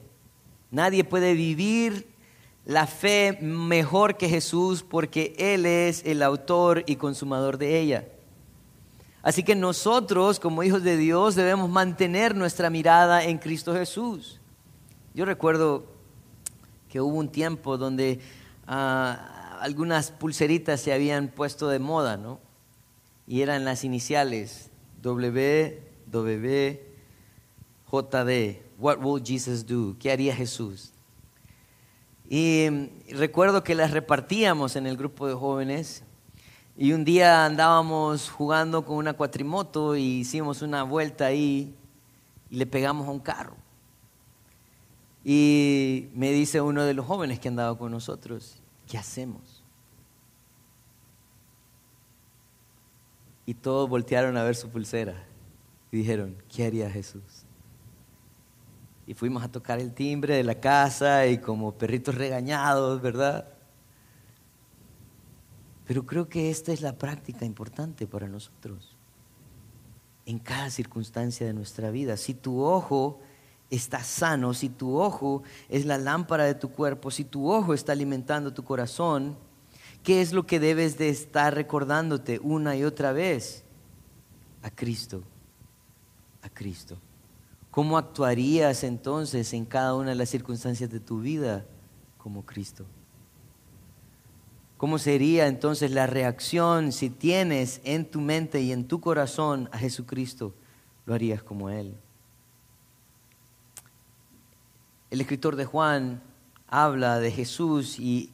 Nadie 0.69 1.03
puede 1.03 1.33
vivir 1.33 2.07
la 2.65 2.85
fe 2.85 3.39
mejor 3.41 4.17
que 4.17 4.29
Jesús 4.29 4.83
porque 4.83 5.33
Él 5.39 5.65
es 5.65 6.03
el 6.05 6.21
autor 6.21 6.83
y 6.85 6.97
consumador 6.97 7.57
de 7.57 7.79
ella. 7.79 8.07
Así 9.27 9.43
que 9.43 9.55
nosotros, 9.55 10.39
como 10.39 10.63
hijos 10.63 10.83
de 10.83 10.95
Dios, 10.95 11.35
debemos 11.35 11.69
mantener 11.69 12.33
nuestra 12.33 12.69
mirada 12.69 13.25
en 13.25 13.39
Cristo 13.39 13.73
Jesús. 13.73 14.39
Yo 15.13 15.25
recuerdo 15.25 15.83
que 16.87 17.01
hubo 17.01 17.17
un 17.17 17.27
tiempo 17.27 17.77
donde 17.77 18.21
ah, 18.67 19.59
algunas 19.59 20.11
pulseritas 20.11 20.79
se 20.79 20.93
habían 20.93 21.27
puesto 21.27 21.67
de 21.67 21.77
moda, 21.77 22.15
¿no? 22.15 22.39
Y 23.27 23.41
eran 23.41 23.65
las 23.65 23.83
iniciales 23.83 24.71
W 25.01 25.77
WJD, 26.09 26.79
What 28.79 28.99
Will 29.03 29.21
Jesus 29.25 29.65
Do? 29.65 29.97
¿Qué 29.99 30.09
haría 30.09 30.33
Jesús? 30.33 30.93
Y 32.29 32.69
recuerdo 33.09 33.61
que 33.61 33.75
las 33.75 33.91
repartíamos 33.91 34.77
en 34.77 34.87
el 34.87 34.95
grupo 34.95 35.27
de 35.27 35.33
jóvenes 35.33 36.05
y 36.77 36.93
un 36.93 37.03
día 37.03 37.45
andábamos 37.45 38.29
jugando 38.29 38.85
con 38.85 38.97
una 38.97 39.13
cuatrimoto 39.13 39.95
y 39.95 40.19
hicimos 40.19 40.61
una 40.61 40.83
vuelta 40.83 41.25
ahí 41.25 41.75
y 42.51 42.55
le 42.55 42.67
pegamos 42.67 43.07
a 43.07 43.11
un 43.11 43.19
carro. 43.19 43.55
Y 45.25 46.09
me 46.13 46.31
dice 46.31 46.61
uno 46.61 46.83
de 46.83 46.93
los 46.93 47.05
jóvenes 47.05 47.39
que 47.39 47.47
andaba 47.47 47.75
con 47.75 47.91
nosotros, 47.91 48.61
¿qué 48.87 48.97
hacemos? 48.97 49.63
Y 53.47 53.55
todos 53.55 53.89
voltearon 53.89 54.37
a 54.37 54.43
ver 54.43 54.55
su 54.55 54.69
pulsera 54.69 55.15
y 55.91 55.97
dijeron, 55.97 56.35
¿qué 56.47 56.67
haría 56.67 56.91
Jesús? 56.91 57.23
Y 59.07 59.15
fuimos 59.15 59.43
a 59.43 59.51
tocar 59.51 59.79
el 59.79 59.93
timbre 59.93 60.35
de 60.35 60.43
la 60.43 60.59
casa 60.59 61.25
y 61.25 61.39
como 61.39 61.73
perritos 61.73 62.13
regañados, 62.13 63.01
¿verdad? 63.01 63.56
Pero 65.87 66.05
creo 66.05 66.29
que 66.29 66.51
esta 66.51 66.71
es 66.71 66.81
la 66.81 66.97
práctica 66.97 67.45
importante 67.45 68.05
para 68.05 68.27
nosotros. 68.27 68.95
En 70.25 70.39
cada 70.39 70.69
circunstancia 70.69 71.47
de 71.47 71.53
nuestra 71.53 71.89
vida. 71.89 72.17
Si 72.17 72.33
tu 72.33 72.61
ojo 72.61 73.19
está 73.69 74.03
sano, 74.03 74.53
si 74.53 74.69
tu 74.69 74.99
ojo 74.99 75.43
es 75.69 75.85
la 75.85 75.97
lámpara 75.97 76.43
de 76.43 76.55
tu 76.55 76.69
cuerpo, 76.69 77.09
si 77.09 77.23
tu 77.23 77.49
ojo 77.49 77.73
está 77.73 77.93
alimentando 77.93 78.53
tu 78.53 78.63
corazón, 78.63 79.37
¿qué 80.03 80.21
es 80.21 80.33
lo 80.33 80.45
que 80.45 80.59
debes 80.59 80.97
de 80.97 81.09
estar 81.09 81.55
recordándote 81.55 82.39
una 82.39 82.75
y 82.75 82.83
otra 82.83 83.13
vez? 83.13 83.63
A 84.61 84.69
Cristo 84.69 85.23
a 86.47 86.49
Cristo. 86.49 86.97
¿Cómo 87.69 87.97
actuarías 87.97 88.83
entonces 88.83 89.53
en 89.53 89.65
cada 89.65 89.95
una 89.95 90.09
de 90.09 90.15
las 90.15 90.29
circunstancias 90.29 90.89
de 90.89 90.99
tu 90.99 91.19
vida 91.19 91.65
como 92.17 92.45
Cristo? 92.45 92.85
¿Cómo 94.77 94.99
sería 94.99 95.47
entonces 95.47 95.91
la 95.91 96.05
reacción 96.05 96.91
si 96.91 97.09
tienes 97.09 97.81
en 97.83 98.05
tu 98.05 98.21
mente 98.21 98.61
y 98.61 98.71
en 98.71 98.87
tu 98.87 99.01
corazón 99.01 99.69
a 99.71 99.79
Jesucristo? 99.79 100.53
Lo 101.05 101.15
harías 101.15 101.41
como 101.41 101.69
Él. 101.69 101.95
El 105.09 105.21
escritor 105.21 105.55
de 105.55 105.65
Juan 105.65 106.21
habla 106.67 107.19
de 107.19 107.31
Jesús 107.31 107.97
y 107.99 108.29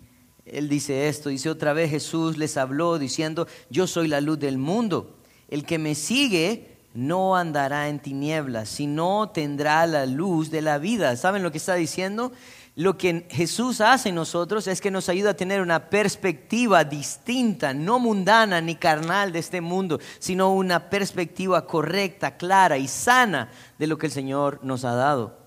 él 0.46 0.68
dice 0.68 1.08
esto, 1.08 1.30
dice 1.30 1.50
otra 1.50 1.74
vez 1.74 1.90
Jesús 1.90 2.38
les 2.38 2.58
habló 2.58 3.00
diciendo, 3.00 3.48
yo 3.70 3.88
soy 3.88 4.08
la 4.08 4.20
luz 4.20 4.40
del 4.40 4.58
mundo, 4.58 5.16
el 5.48 5.66
que 5.66 5.78
me 5.78 5.96
sigue 5.96 6.74
no 6.94 7.36
andará 7.36 7.90
en 7.90 8.00
tinieblas, 8.00 8.70
sino 8.70 9.30
tendrá 9.30 9.88
la 9.88 10.06
luz 10.06 10.52
de 10.52 10.62
la 10.62 10.78
vida. 10.78 11.16
¿Saben 11.16 11.42
lo 11.42 11.52
que 11.52 11.58
está 11.58 11.76
diciendo? 11.76 12.32
Lo 12.76 12.98
que 12.98 13.28
Jesús 13.30 13.82
hace 13.82 14.10
en 14.10 14.16
nosotros 14.16 14.66
es 14.68 14.82
que 14.82 14.90
nos 14.90 15.08
ayuda 15.08 15.32
a 15.32 15.36
tener 15.36 15.62
una 15.62 15.90
perspectiva 15.92 16.84
distinta, 16.84 17.72
no 17.74 18.00
mundana 18.00 18.62
ni 18.62 18.76
carnal 18.76 19.32
de 19.32 19.40
este 19.40 19.62
mundo, 19.62 20.00
sino 20.18 20.52
una 20.52 20.90
perspectiva 20.90 21.68
correcta, 21.68 22.36
clara 22.36 22.80
y 22.80 22.88
sana 22.88 23.52
de 23.78 23.86
lo 23.86 24.00
que 24.00 24.08
el 24.08 24.12
Señor 24.12 24.60
nos 24.64 24.86
ha 24.86 24.94
dado. 24.94 25.38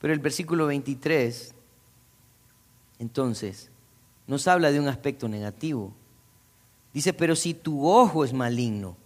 Pero 0.00 0.12
el 0.12 0.18
versículo 0.18 0.66
23, 0.66 1.54
entonces, 2.98 3.70
nos 4.26 4.48
habla 4.48 4.72
de 4.72 4.80
un 4.80 4.88
aspecto 4.88 5.28
negativo. 5.28 5.92
Dice, 6.92 7.12
pero 7.12 7.36
si 7.36 7.54
tu 7.54 7.88
ojo 7.88 8.24
es 8.24 8.32
maligno, 8.32 8.96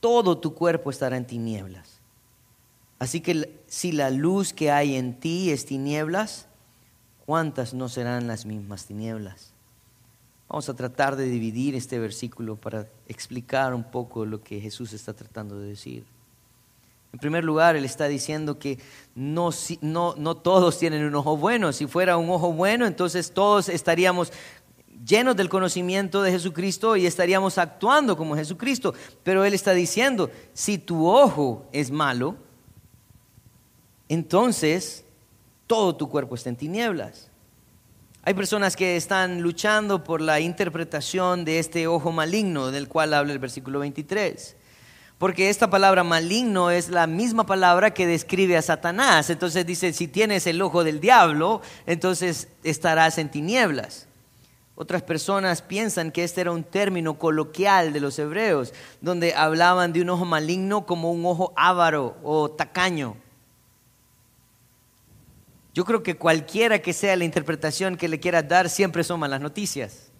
todo 0.00 0.36
tu 0.38 0.54
cuerpo 0.54 0.90
estará 0.90 1.16
en 1.16 1.26
tinieblas. 1.26 1.95
Así 2.98 3.20
que 3.20 3.60
si 3.66 3.92
la 3.92 4.10
luz 4.10 4.52
que 4.52 4.70
hay 4.70 4.96
en 4.96 5.14
ti 5.14 5.50
es 5.50 5.66
tinieblas, 5.66 6.46
¿cuántas 7.26 7.74
no 7.74 7.88
serán 7.88 8.26
las 8.26 8.46
mismas 8.46 8.86
tinieblas? 8.86 9.52
Vamos 10.48 10.68
a 10.68 10.74
tratar 10.74 11.16
de 11.16 11.26
dividir 11.26 11.74
este 11.74 11.98
versículo 11.98 12.56
para 12.56 12.86
explicar 13.08 13.74
un 13.74 13.84
poco 13.84 14.24
lo 14.24 14.42
que 14.42 14.60
Jesús 14.60 14.92
está 14.92 15.12
tratando 15.12 15.58
de 15.58 15.68
decir. 15.68 16.04
En 17.12 17.18
primer 17.18 17.44
lugar, 17.44 17.76
Él 17.76 17.84
está 17.84 18.08
diciendo 18.08 18.58
que 18.58 18.78
no, 19.14 19.50
no, 19.80 20.14
no 20.16 20.36
todos 20.36 20.78
tienen 20.78 21.04
un 21.04 21.14
ojo 21.14 21.36
bueno. 21.36 21.72
Si 21.72 21.86
fuera 21.86 22.16
un 22.16 22.30
ojo 22.30 22.52
bueno, 22.52 22.86
entonces 22.86 23.32
todos 23.32 23.68
estaríamos 23.68 24.32
llenos 25.04 25.36
del 25.36 25.48
conocimiento 25.48 26.22
de 26.22 26.30
Jesucristo 26.30 26.96
y 26.96 27.06
estaríamos 27.06 27.58
actuando 27.58 28.16
como 28.16 28.36
Jesucristo. 28.36 28.94
Pero 29.22 29.44
Él 29.44 29.54
está 29.54 29.72
diciendo, 29.72 30.30
si 30.52 30.78
tu 30.78 31.08
ojo 31.08 31.66
es 31.72 31.90
malo, 31.90 32.36
entonces 34.08 35.04
todo 35.66 35.96
tu 35.96 36.08
cuerpo 36.08 36.34
está 36.34 36.48
en 36.48 36.56
tinieblas. 36.56 37.30
Hay 38.22 38.34
personas 38.34 38.74
que 38.74 38.96
están 38.96 39.40
luchando 39.40 40.02
por 40.02 40.20
la 40.20 40.40
interpretación 40.40 41.44
de 41.44 41.60
este 41.60 41.86
ojo 41.86 42.10
maligno 42.10 42.72
del 42.72 42.88
cual 42.88 43.14
habla 43.14 43.32
el 43.32 43.38
versículo 43.38 43.78
23. 43.78 44.56
Porque 45.18 45.48
esta 45.48 45.70
palabra 45.70 46.04
maligno 46.04 46.70
es 46.70 46.88
la 46.88 47.06
misma 47.06 47.46
palabra 47.46 47.94
que 47.94 48.06
describe 48.06 48.56
a 48.56 48.62
Satanás. 48.62 49.30
Entonces 49.30 49.64
dice, 49.64 49.92
si 49.92 50.08
tienes 50.08 50.46
el 50.46 50.60
ojo 50.60 50.84
del 50.84 51.00
diablo, 51.00 51.62
entonces 51.86 52.48
estarás 52.64 53.16
en 53.18 53.30
tinieblas. 53.30 54.08
Otras 54.74 55.02
personas 55.02 55.62
piensan 55.62 56.10
que 56.10 56.22
este 56.22 56.42
era 56.42 56.50
un 56.50 56.64
término 56.64 57.18
coloquial 57.18 57.94
de 57.94 58.00
los 58.00 58.18
hebreos, 58.18 58.74
donde 59.00 59.34
hablaban 59.34 59.92
de 59.92 60.02
un 60.02 60.10
ojo 60.10 60.26
maligno 60.26 60.84
como 60.84 61.12
un 61.12 61.24
ojo 61.24 61.54
avaro 61.56 62.16
o 62.22 62.50
tacaño. 62.50 63.16
Yo 65.76 65.84
creo 65.84 66.02
que 66.02 66.16
cualquiera 66.16 66.78
que 66.78 66.94
sea 66.94 67.16
la 67.16 67.26
interpretación 67.26 67.98
que 67.98 68.08
le 68.08 68.18
quieras 68.18 68.48
dar, 68.48 68.70
siempre 68.70 69.04
son 69.04 69.20
malas 69.20 69.42
noticias. 69.42 70.10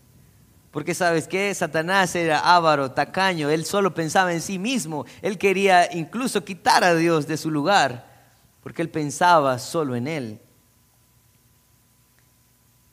Porque 0.70 0.92
sabes 0.92 1.26
que 1.26 1.54
Satanás 1.54 2.14
era 2.14 2.54
avaro, 2.54 2.90
tacaño, 2.90 3.48
él 3.48 3.64
solo 3.64 3.94
pensaba 3.94 4.34
en 4.34 4.42
sí 4.42 4.58
mismo, 4.58 5.06
él 5.22 5.38
quería 5.38 5.90
incluso 5.94 6.44
quitar 6.44 6.84
a 6.84 6.94
Dios 6.94 7.26
de 7.26 7.38
su 7.38 7.50
lugar, 7.50 8.06
porque 8.62 8.82
él 8.82 8.90
pensaba 8.90 9.58
solo 9.58 9.96
en 9.96 10.08
él. 10.08 10.40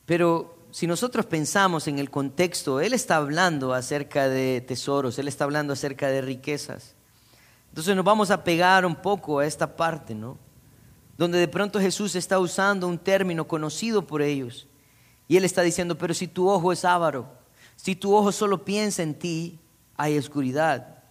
Pero 0.06 0.56
si 0.70 0.86
nosotros 0.86 1.26
pensamos 1.26 1.86
en 1.86 1.98
el 1.98 2.10
contexto, 2.10 2.80
él 2.80 2.94
está 2.94 3.16
hablando 3.16 3.74
acerca 3.74 4.26
de 4.30 4.62
tesoros, 4.62 5.18
él 5.18 5.28
está 5.28 5.44
hablando 5.44 5.74
acerca 5.74 6.08
de 6.08 6.22
riquezas. 6.22 6.94
Entonces 7.68 7.94
nos 7.94 8.06
vamos 8.06 8.30
a 8.30 8.42
pegar 8.42 8.86
un 8.86 8.96
poco 8.96 9.40
a 9.40 9.46
esta 9.46 9.76
parte, 9.76 10.14
¿no? 10.14 10.38
Donde 11.16 11.38
de 11.38 11.48
pronto 11.48 11.80
Jesús 11.80 12.14
está 12.16 12.38
usando 12.38 12.88
un 12.88 12.98
término 12.98 13.46
conocido 13.46 14.06
por 14.06 14.22
ellos. 14.22 14.66
Y 15.28 15.36
él 15.36 15.44
está 15.44 15.62
diciendo, 15.62 15.96
pero 15.96 16.12
si 16.12 16.26
tu 16.26 16.48
ojo 16.48 16.72
es 16.72 16.84
avaro, 16.84 17.26
si 17.76 17.96
tu 17.96 18.14
ojo 18.14 18.32
solo 18.32 18.64
piensa 18.64 19.02
en 19.02 19.14
ti, 19.14 19.58
hay 19.96 20.18
oscuridad. 20.18 21.02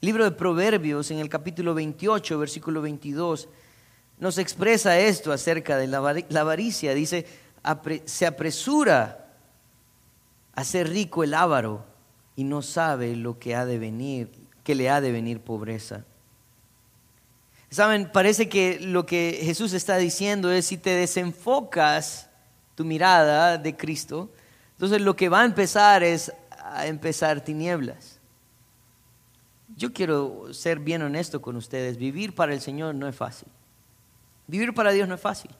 libro 0.00 0.24
de 0.24 0.30
Proverbios 0.30 1.10
en 1.10 1.18
el 1.18 1.28
capítulo 1.28 1.74
28, 1.74 2.38
versículo 2.38 2.82
22, 2.82 3.48
nos 4.18 4.38
expresa 4.38 4.98
esto 4.98 5.32
acerca 5.32 5.76
de 5.76 5.86
la 5.86 6.40
avaricia. 6.40 6.94
Dice, 6.94 7.26
se 8.04 8.26
apresura 8.26 9.32
a 10.54 10.64
ser 10.64 10.88
rico 10.88 11.24
el 11.24 11.34
avaro 11.34 11.84
y 12.36 12.44
no 12.44 12.62
sabe 12.62 13.16
lo 13.16 13.38
que 13.38 13.54
ha 13.54 13.64
de 13.64 13.78
venir, 13.78 14.30
que 14.64 14.74
le 14.74 14.90
ha 14.90 15.00
de 15.00 15.12
venir 15.12 15.40
pobreza. 15.40 16.04
Saben, 17.70 18.10
parece 18.10 18.48
que 18.48 18.80
lo 18.80 19.04
que 19.04 19.40
Jesús 19.42 19.74
está 19.74 19.98
diciendo 19.98 20.50
es 20.50 20.66
si 20.66 20.78
te 20.78 20.90
desenfocas 20.90 22.30
tu 22.74 22.84
mirada 22.84 23.58
de 23.58 23.76
Cristo, 23.76 24.30
entonces 24.72 25.00
lo 25.02 25.16
que 25.16 25.28
va 25.28 25.42
a 25.42 25.44
empezar 25.44 26.02
es 26.02 26.32
a 26.50 26.86
empezar 26.86 27.42
tinieblas. 27.42 28.20
Yo 29.76 29.92
quiero 29.92 30.52
ser 30.52 30.78
bien 30.78 31.02
honesto 31.02 31.42
con 31.42 31.56
ustedes, 31.56 31.98
vivir 31.98 32.34
para 32.34 32.54
el 32.54 32.60
Señor 32.60 32.94
no 32.94 33.06
es 33.06 33.14
fácil. 33.14 33.48
Vivir 34.46 34.72
para 34.72 34.92
Dios 34.92 35.06
no 35.06 35.14
es 35.14 35.20
fácil. 35.20 35.50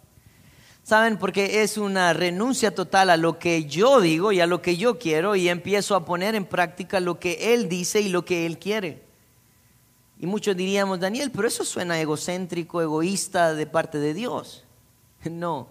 ¿Saben? 0.82 1.18
Porque 1.18 1.62
es 1.62 1.76
una 1.76 2.14
renuncia 2.14 2.74
total 2.74 3.10
a 3.10 3.18
lo 3.18 3.38
que 3.38 3.66
yo 3.66 4.00
digo 4.00 4.32
y 4.32 4.40
a 4.40 4.46
lo 4.46 4.62
que 4.62 4.78
yo 4.78 4.98
quiero 4.98 5.36
y 5.36 5.50
empiezo 5.50 5.94
a 5.94 6.06
poner 6.06 6.34
en 6.34 6.46
práctica 6.46 6.98
lo 6.98 7.20
que 7.20 7.52
Él 7.52 7.68
dice 7.68 8.00
y 8.00 8.08
lo 8.08 8.24
que 8.24 8.46
Él 8.46 8.58
quiere. 8.58 9.07
Y 10.18 10.26
muchos 10.26 10.56
diríamos, 10.56 10.98
Daniel, 10.98 11.30
pero 11.30 11.46
eso 11.46 11.64
suena 11.64 12.00
egocéntrico, 12.00 12.82
egoísta 12.82 13.54
de 13.54 13.66
parte 13.66 13.98
de 13.98 14.14
Dios. 14.14 14.64
No, 15.30 15.68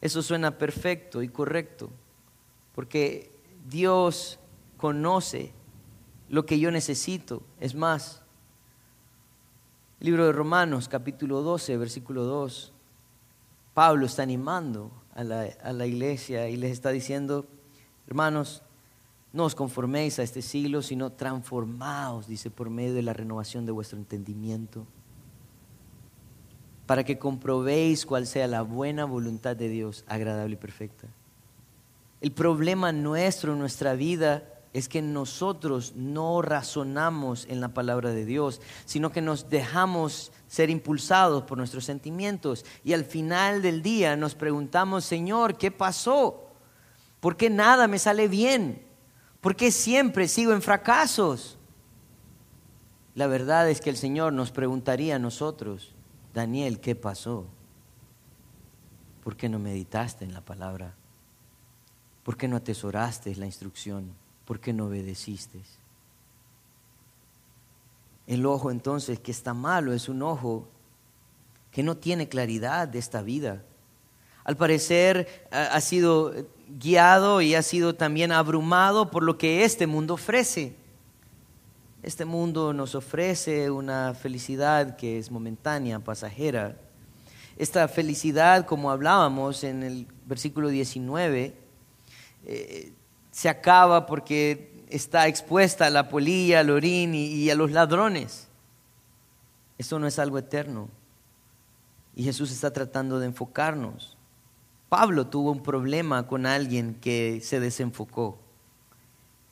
eso 0.00 0.22
suena 0.22 0.58
perfecto 0.58 1.22
y 1.22 1.28
correcto, 1.28 1.88
porque 2.74 3.30
Dios 3.68 4.40
conoce 4.76 5.52
lo 6.28 6.44
que 6.44 6.58
yo 6.58 6.72
necesito. 6.72 7.42
Es 7.60 7.76
más, 7.76 8.20
libro 10.00 10.26
de 10.26 10.32
Romanos 10.32 10.88
capítulo 10.88 11.42
12, 11.42 11.76
versículo 11.76 12.24
2, 12.24 12.72
Pablo 13.74 14.06
está 14.06 14.24
animando 14.24 14.90
a 15.14 15.22
la, 15.22 15.48
a 15.62 15.72
la 15.72 15.86
iglesia 15.86 16.48
y 16.48 16.56
les 16.56 16.72
está 16.72 16.90
diciendo, 16.90 17.46
hermanos, 18.08 18.62
no 19.32 19.44
os 19.44 19.54
conforméis 19.54 20.18
a 20.18 20.22
este 20.22 20.42
siglo, 20.42 20.82
sino 20.82 21.12
transformaos, 21.12 22.26
dice, 22.26 22.50
por 22.50 22.68
medio 22.68 22.94
de 22.94 23.02
la 23.02 23.12
renovación 23.12 23.64
de 23.64 23.72
vuestro 23.72 23.98
entendimiento, 23.98 24.86
para 26.86 27.04
que 27.04 27.18
comprobéis 27.18 28.04
cuál 28.04 28.26
sea 28.26 28.46
la 28.46 28.62
buena 28.62 29.04
voluntad 29.04 29.56
de 29.56 29.68
Dios, 29.68 30.04
agradable 30.06 30.54
y 30.54 30.58
perfecta. 30.58 31.08
El 32.20 32.32
problema 32.32 32.92
nuestro 32.92 33.54
en 33.54 33.58
nuestra 33.58 33.94
vida 33.94 34.44
es 34.72 34.88
que 34.88 35.02
nosotros 35.02 35.94
no 35.96 36.40
razonamos 36.40 37.46
en 37.48 37.60
la 37.60 37.68
palabra 37.68 38.10
de 38.10 38.24
Dios, 38.24 38.60
sino 38.84 39.12
que 39.12 39.20
nos 39.20 39.50
dejamos 39.50 40.32
ser 40.46 40.70
impulsados 40.70 41.42
por 41.44 41.58
nuestros 41.58 41.84
sentimientos 41.84 42.64
y 42.84 42.92
al 42.92 43.04
final 43.04 43.60
del 43.62 43.82
día 43.82 44.16
nos 44.16 44.34
preguntamos, 44.34 45.04
Señor, 45.04 45.56
¿qué 45.56 45.70
pasó? 45.70 46.48
¿Por 47.20 47.36
qué 47.36 47.50
nada 47.50 47.86
me 47.86 47.98
sale 47.98 48.28
bien? 48.28 48.91
¿Por 49.42 49.56
qué 49.56 49.72
siempre 49.72 50.28
sigo 50.28 50.52
en 50.52 50.62
fracasos? 50.62 51.58
La 53.16 53.26
verdad 53.26 53.68
es 53.68 53.80
que 53.80 53.90
el 53.90 53.96
Señor 53.96 54.32
nos 54.32 54.52
preguntaría 54.52 55.16
a 55.16 55.18
nosotros, 55.18 55.92
Daniel, 56.32 56.78
¿qué 56.80 56.94
pasó? 56.94 57.46
¿Por 59.24 59.36
qué 59.36 59.48
no 59.48 59.58
meditaste 59.58 60.24
en 60.24 60.32
la 60.32 60.42
palabra? 60.42 60.94
¿Por 62.22 62.36
qué 62.36 62.46
no 62.46 62.56
atesoraste 62.56 63.34
la 63.34 63.46
instrucción? 63.46 64.14
¿Por 64.44 64.60
qué 64.60 64.72
no 64.72 64.86
obedeciste? 64.86 65.60
El 68.28 68.46
ojo 68.46 68.70
entonces 68.70 69.18
que 69.18 69.32
está 69.32 69.54
malo 69.54 69.92
es 69.92 70.08
un 70.08 70.22
ojo 70.22 70.68
que 71.72 71.82
no 71.82 71.96
tiene 71.96 72.28
claridad 72.28 72.86
de 72.86 73.00
esta 73.00 73.22
vida. 73.22 73.64
Al 74.44 74.56
parecer 74.56 75.46
ha 75.50 75.80
sido 75.80 76.32
guiado 76.78 77.40
y 77.40 77.54
ha 77.54 77.62
sido 77.62 77.94
también 77.94 78.32
abrumado 78.32 79.10
por 79.10 79.22
lo 79.22 79.38
que 79.38 79.64
este 79.64 79.86
mundo 79.86 80.14
ofrece. 80.14 80.74
Este 82.02 82.24
mundo 82.24 82.72
nos 82.72 82.94
ofrece 82.94 83.70
una 83.70 84.14
felicidad 84.14 84.96
que 84.96 85.18
es 85.18 85.30
momentánea, 85.30 86.00
pasajera. 86.00 86.76
Esta 87.56 87.86
felicidad, 87.86 88.66
como 88.66 88.90
hablábamos 88.90 89.62
en 89.62 89.84
el 89.84 90.06
versículo 90.26 90.68
19, 90.68 91.54
eh, 92.46 92.92
se 93.30 93.48
acaba 93.48 94.06
porque 94.06 94.84
está 94.88 95.28
expuesta 95.28 95.86
a 95.86 95.90
la 95.90 96.08
polilla, 96.08 96.60
al 96.60 96.70
orín 96.70 97.14
y 97.14 97.48
a 97.50 97.54
los 97.54 97.70
ladrones. 97.70 98.48
Esto 99.78 99.98
no 99.98 100.06
es 100.06 100.18
algo 100.18 100.38
eterno. 100.38 100.88
Y 102.16 102.24
Jesús 102.24 102.50
está 102.50 102.72
tratando 102.72 103.20
de 103.20 103.26
enfocarnos. 103.26 104.16
Pablo 104.92 105.26
tuvo 105.26 105.52
un 105.52 105.62
problema 105.62 106.26
con 106.26 106.44
alguien 106.44 106.94
que 107.00 107.40
se 107.42 107.60
desenfocó. 107.60 108.36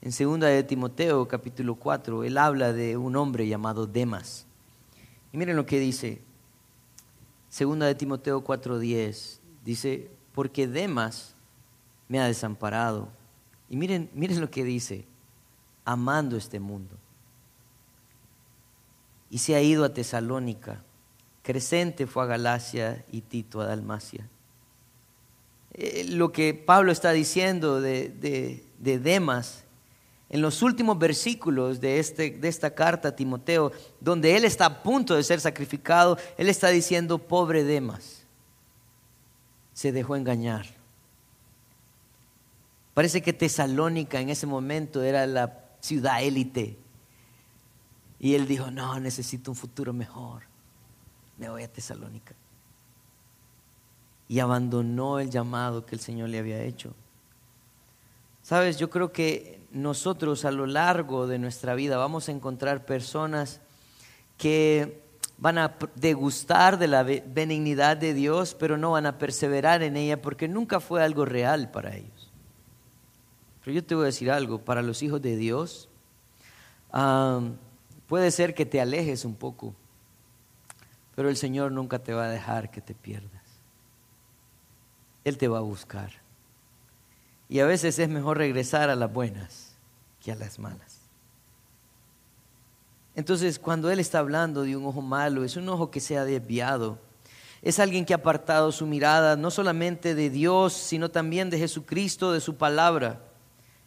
En 0.03 0.13
segunda 0.13 0.49
de 0.49 0.63
Timoteo 0.63 1.27
capítulo 1.29 1.77
4, 1.77 2.25
él 2.25 2.37
habla 2.37 2.75
de 2.75 2.99
un 2.99 3.17
hombre 3.17 3.49
llamado 3.49 3.87
Demas. 3.87 4.45
Y 5.33 5.39
miren 5.39 5.57
lo 5.57 5.65
que 5.65 5.81
dice. 5.81 6.21
Segunda 7.49 7.87
de 7.87 7.95
Timoteo 7.95 8.45
4:10 8.45 9.41
dice, 9.65 10.11
"Porque 10.35 10.69
Demas 10.69 11.35
me 12.07 12.21
ha 12.21 12.27
desamparado." 12.27 13.09
Y 13.71 13.77
miren, 13.77 14.11
miren 14.13 14.43
lo 14.43 14.51
que 14.51 14.63
dice, 14.63 15.07
amando 15.87 16.37
este 16.37 16.61
mundo. 16.61 16.99
Y 19.31 19.39
se 19.39 19.55
ha 19.55 19.63
ido 19.63 19.87
a 19.87 19.95
Tesalónica. 19.95 20.85
Crescente 21.43 22.07
fue 22.07 22.25
a 22.25 22.27
Galacia 22.27 23.07
y 23.11 23.23
Tito 23.23 23.63
a 23.63 23.65
Dalmacia. 23.65 24.29
Eh, 25.75 26.05
lo 26.09 26.33
que 26.33 26.55
Pablo 26.55 26.93
está 26.93 27.13
diciendo 27.13 27.81
de, 27.81 28.63
Demas 28.79 29.65
en 30.29 30.43
los 30.43 30.63
últimos 30.63 30.99
versículos 30.99 31.81
de, 31.81 31.99
este, 31.99 32.31
de 32.31 32.49
esta 32.49 32.75
carta 32.75 33.09
a 33.09 33.17
Timoteo, 33.17 33.73
donde 34.01 34.37
él 34.37 34.45
está 34.45 34.67
a 34.67 34.83
punto 34.83 35.15
de 35.15 35.25
ser 35.25 35.41
sacrificado, 35.41 36.19
él 36.39 36.49
está 36.49 36.69
diciendo, 36.69 37.19
pobre 37.19 37.65
Demas, 37.65 38.23
se 39.73 39.93
dejó 39.93 40.17
engañar. 40.17 40.67
Parece 42.95 43.23
que 43.23 43.33
Tesalónica 43.33 44.21
en 44.21 44.31
ese 44.31 44.47
momento 44.47 45.03
era 45.03 45.27
la 45.27 45.65
ciudad 45.81 46.23
élite. 46.23 46.77
Y 48.19 48.35
él 48.35 48.47
dijo, 48.47 48.71
no, 48.71 49.01
necesito 49.01 49.51
un 49.51 49.57
futuro 49.57 49.93
mejor. 49.93 50.43
Me 51.39 51.49
voy 51.49 51.63
a 51.63 51.73
Tesalónica 51.73 52.35
y 54.31 54.39
abandonó 54.39 55.19
el 55.19 55.29
llamado 55.29 55.85
que 55.85 55.97
el 55.97 56.01
Señor 56.01 56.29
le 56.29 56.39
había 56.39 56.63
hecho. 56.63 56.95
Sabes, 58.43 58.79
yo 58.79 58.89
creo 58.89 59.11
que 59.11 59.61
nosotros 59.73 60.45
a 60.45 60.53
lo 60.53 60.67
largo 60.67 61.27
de 61.27 61.41
nuestra 61.41 61.75
vida 61.75 61.97
vamos 61.97 62.29
a 62.29 62.33
encontrar 62.33 62.87
personas 62.87 63.61
que 64.39 65.03
van 65.37 65.59
a 65.59 65.77
degustar 65.97 66.79
de 66.79 66.87
la 66.87 67.03
benignidad 67.03 67.97
de 67.97 68.15
Dios, 68.15 68.55
pero 68.55 68.77
no 68.77 68.93
van 68.93 69.07
a 69.07 69.19
perseverar 69.19 69.83
en 69.83 69.97
ella 69.97 70.23
porque 70.23 70.47
nunca 70.47 70.79
fue 70.79 71.03
algo 71.03 71.25
real 71.25 71.73
para 71.73 71.97
ellos. 71.97 72.31
Pero 73.65 73.75
yo 73.75 73.85
te 73.85 73.97
voy 73.97 74.05
a 74.05 74.07
decir 74.07 74.31
algo, 74.31 74.65
para 74.65 74.81
los 74.81 75.03
hijos 75.03 75.21
de 75.21 75.35
Dios, 75.35 75.89
puede 78.07 78.31
ser 78.31 78.55
que 78.55 78.65
te 78.65 78.81
alejes 78.81 79.25
un 79.25 79.35
poco, 79.35 79.75
pero 81.17 81.29
el 81.29 81.37
Señor 81.37 81.73
nunca 81.73 81.99
te 81.99 82.15
va 82.15 82.27
a 82.27 82.31
dejar 82.31 82.71
que 82.71 82.81
te 82.81 82.95
pierdas. 82.95 83.40
Él 85.31 85.39
te 85.39 85.49
va 85.49 85.59
a 85.59 85.63
buscar. 85.63 86.11
Y 87.49 87.61
a 87.61 87.67
veces 87.67 87.99
es 87.99 88.09
mejor 88.09 88.37
regresar 88.39 88.91
a 88.91 88.97
las 88.97 89.13
buenas 89.13 89.77
que 90.23 90.31
a 90.31 90.37
las 90.37 90.59
malas. 90.59 91.01
Entonces, 93.17 93.59
cuando 93.59 93.91
Él 93.91 93.99
está 93.99 94.19
hablando 94.19 94.63
de 94.63 94.77
un 94.77 94.85
ojo 94.85 95.03
malo, 95.03 95.43
es 95.45 95.57
un 95.57 95.69
ojo 95.69 95.91
que 95.91 96.01
se 96.01 96.17
ha 96.17 96.25
desviado. 96.25 96.99
Es 97.63 97.79
alguien 97.79 98.05
que 98.05 98.13
ha 98.13 98.17
apartado 98.17 98.73
su 98.73 98.87
mirada 98.87 99.37
no 99.37 99.51
solamente 99.51 100.15
de 100.15 100.31
Dios, 100.31 100.73
sino 100.73 101.11
también 101.11 101.51
de 101.51 101.59
Jesucristo, 101.59 102.33
de 102.33 102.41
su 102.41 102.57
palabra. 102.57 103.21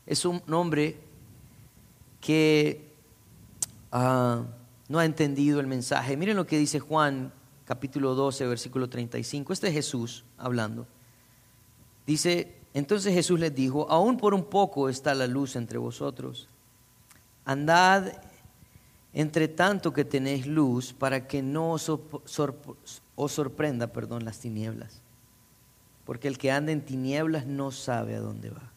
Es 0.05 0.25
un 0.25 0.41
hombre 0.51 0.99
que 2.19 2.91
ah, 3.91 4.43
no 4.87 4.99
ha 4.99 5.05
entendido 5.05 5.59
el 5.59 5.67
mensaje. 5.67 6.17
Miren 6.17 6.35
lo 6.35 6.45
que 6.45 6.57
dice 6.57 6.79
Juan 6.79 7.31
capítulo 7.65 8.13
12, 8.13 8.45
versículo 8.45 8.89
35. 8.89 9.53
Este 9.53 9.67
es 9.69 9.73
Jesús 9.73 10.25
hablando. 10.37 10.85
Dice, 12.05 12.55
entonces 12.73 13.13
Jesús 13.13 13.39
les 13.39 13.53
dijo, 13.53 13.89
aún 13.89 14.17
por 14.17 14.33
un 14.33 14.45
poco 14.45 14.89
está 14.89 15.13
la 15.13 15.27
luz 15.27 15.55
entre 15.55 15.77
vosotros. 15.77 16.47
Andad 17.45 18.11
entre 19.13 19.47
tanto 19.47 19.93
que 19.93 20.03
tenéis 20.03 20.47
luz 20.47 20.91
para 20.91 21.27
que 21.27 21.43
no 21.43 21.71
os, 21.71 21.91
sorprenda 23.27 23.87
perdón, 23.87 24.25
las 24.25 24.39
tinieblas. 24.39 25.01
Porque 26.03 26.27
el 26.27 26.37
que 26.37 26.51
anda 26.51 26.71
en 26.71 26.81
tinieblas 26.81 27.45
no 27.45 27.71
sabe 27.71 28.15
a 28.15 28.19
dónde 28.19 28.49
va. 28.49 28.71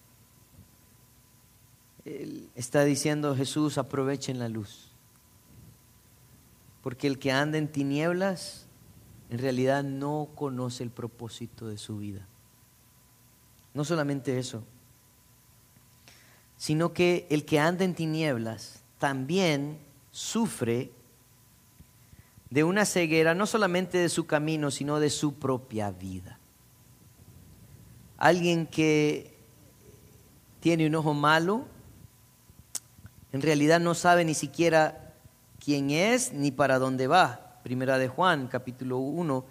está 2.55 2.85
diciendo 2.85 3.35
Jesús, 3.35 3.79
aprovechen 3.79 4.39
la 4.39 4.49
luz. 4.49 4.91
Porque 6.83 7.07
el 7.07 7.19
que 7.19 7.33
anda 7.33 7.59
en 7.59 7.73
tinieblas 7.73 8.67
en 9.31 9.39
realidad 9.39 9.83
no 9.83 10.29
conoce 10.35 10.85
el 10.85 10.91
propósito 10.91 11.67
de 11.67 11.79
su 11.79 11.99
vida. 11.99 12.29
No 13.77 13.85
solamente 13.85 14.39
eso, 14.39 14.65
sino 16.57 16.95
que 16.95 17.27
el 17.29 17.45
que 17.45 17.61
anda 17.61 17.85
en 17.85 17.95
tinieblas 17.95 18.81
también 18.99 19.79
sufre 20.11 20.93
de 22.49 22.65
una 22.65 22.87
ceguera, 22.87 23.35
no 23.35 23.45
solamente 23.45 23.99
de 23.99 24.09
su 24.09 24.27
camino, 24.27 24.71
sino 24.71 24.99
de 24.99 25.11
su 25.11 25.35
propia 25.35 25.91
vida. 25.91 26.39
Alguien 28.17 28.67
que 28.67 29.35
tiene 30.61 30.87
un 30.87 30.95
ojo 30.95 31.13
malo, 31.13 31.67
en 33.31 33.43
realidad 33.43 33.79
no 33.79 33.93
sabe 33.93 34.25
ni 34.25 34.33
siquiera 34.33 35.13
quién 35.63 35.91
es 35.91 36.33
ni 36.33 36.51
para 36.51 36.79
dónde 36.79 37.09
va. 37.09 37.61
Primera 37.63 37.99
de 37.99 38.09
Juan, 38.09 38.49
capítulo 38.49 38.97
1, 38.97 39.45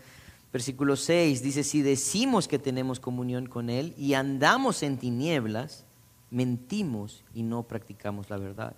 versículo 0.56 0.96
6, 0.96 1.44
dice, 1.44 1.66
si 1.66 1.82
decimos 1.82 2.48
que 2.48 2.60
tenemos 2.60 3.02
comunión 3.02 3.46
con 3.46 3.70
Él 3.70 3.94
y 3.98 4.14
andamos 4.14 4.84
en 4.84 4.98
tinieblas, 4.98 5.84
mentimos 6.32 7.26
y 7.34 7.44
no 7.44 7.64
practicamos 7.64 8.30
la 8.30 8.38
verdad. 8.38 8.74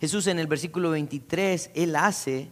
Jesús 0.00 0.26
en 0.26 0.40
el 0.40 0.48
versículo 0.48 0.90
23, 0.90 1.70
Él 1.76 1.94
hace 1.94 2.50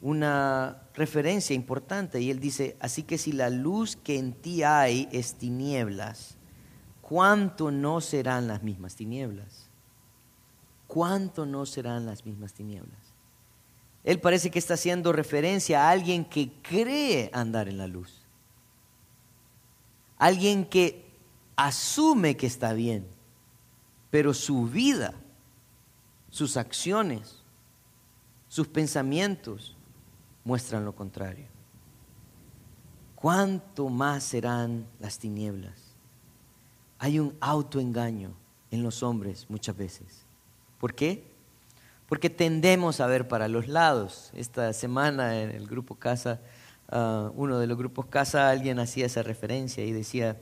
una 0.00 0.82
referencia 0.94 1.54
importante 1.54 2.20
y 2.20 2.32
Él 2.32 2.40
dice, 2.40 2.76
así 2.80 3.04
que 3.04 3.16
si 3.16 3.30
la 3.30 3.48
luz 3.48 3.94
que 3.94 4.18
en 4.18 4.32
ti 4.32 4.64
hay 4.64 5.08
es 5.12 5.34
tinieblas, 5.34 6.36
¿cuánto 7.00 7.70
no 7.70 8.00
serán 8.00 8.48
las 8.48 8.64
mismas 8.64 8.96
tinieblas? 8.96 9.70
¿Cuánto 10.88 11.46
no 11.46 11.64
serán 11.64 12.06
las 12.06 12.26
mismas 12.26 12.54
tinieblas? 12.54 13.03
Él 14.04 14.20
parece 14.20 14.50
que 14.50 14.58
está 14.58 14.74
haciendo 14.74 15.12
referencia 15.12 15.82
a 15.82 15.90
alguien 15.90 16.24
que 16.24 16.52
cree 16.62 17.30
andar 17.32 17.68
en 17.68 17.78
la 17.78 17.86
luz. 17.86 18.22
Alguien 20.18 20.64
que 20.64 21.04
asume 21.56 22.36
que 22.36 22.46
está 22.46 22.72
bien, 22.72 23.06
pero 24.10 24.32
su 24.32 24.66
vida 24.66 25.14
sus 26.34 26.56
acciones, 26.56 27.36
sus 28.48 28.66
pensamientos 28.66 29.76
muestran 30.42 30.84
lo 30.84 30.92
contrario. 30.92 31.46
¿Cuánto 33.14 33.88
más 33.88 34.24
serán 34.24 34.84
las 34.98 35.16
tinieblas? 35.16 35.78
Hay 36.98 37.20
un 37.20 37.36
autoengaño 37.38 38.34
en 38.72 38.82
los 38.82 39.04
hombres 39.04 39.46
muchas 39.48 39.76
veces. 39.76 40.26
¿Por 40.80 40.92
qué? 40.92 41.24
Porque 42.14 42.30
tendemos 42.30 43.00
a 43.00 43.08
ver 43.08 43.26
para 43.26 43.48
los 43.48 43.66
lados. 43.66 44.30
Esta 44.36 44.72
semana 44.72 45.42
en 45.42 45.50
el 45.50 45.66
grupo 45.66 45.96
Casa, 45.96 46.40
ah, 46.88 47.32
uno 47.34 47.58
de 47.58 47.66
los 47.66 47.76
grupos 47.76 48.06
Casa, 48.06 48.50
alguien 48.50 48.78
hacía 48.78 49.06
esa 49.06 49.24
referencia 49.24 49.84
y 49.84 49.90
decía, 49.90 50.36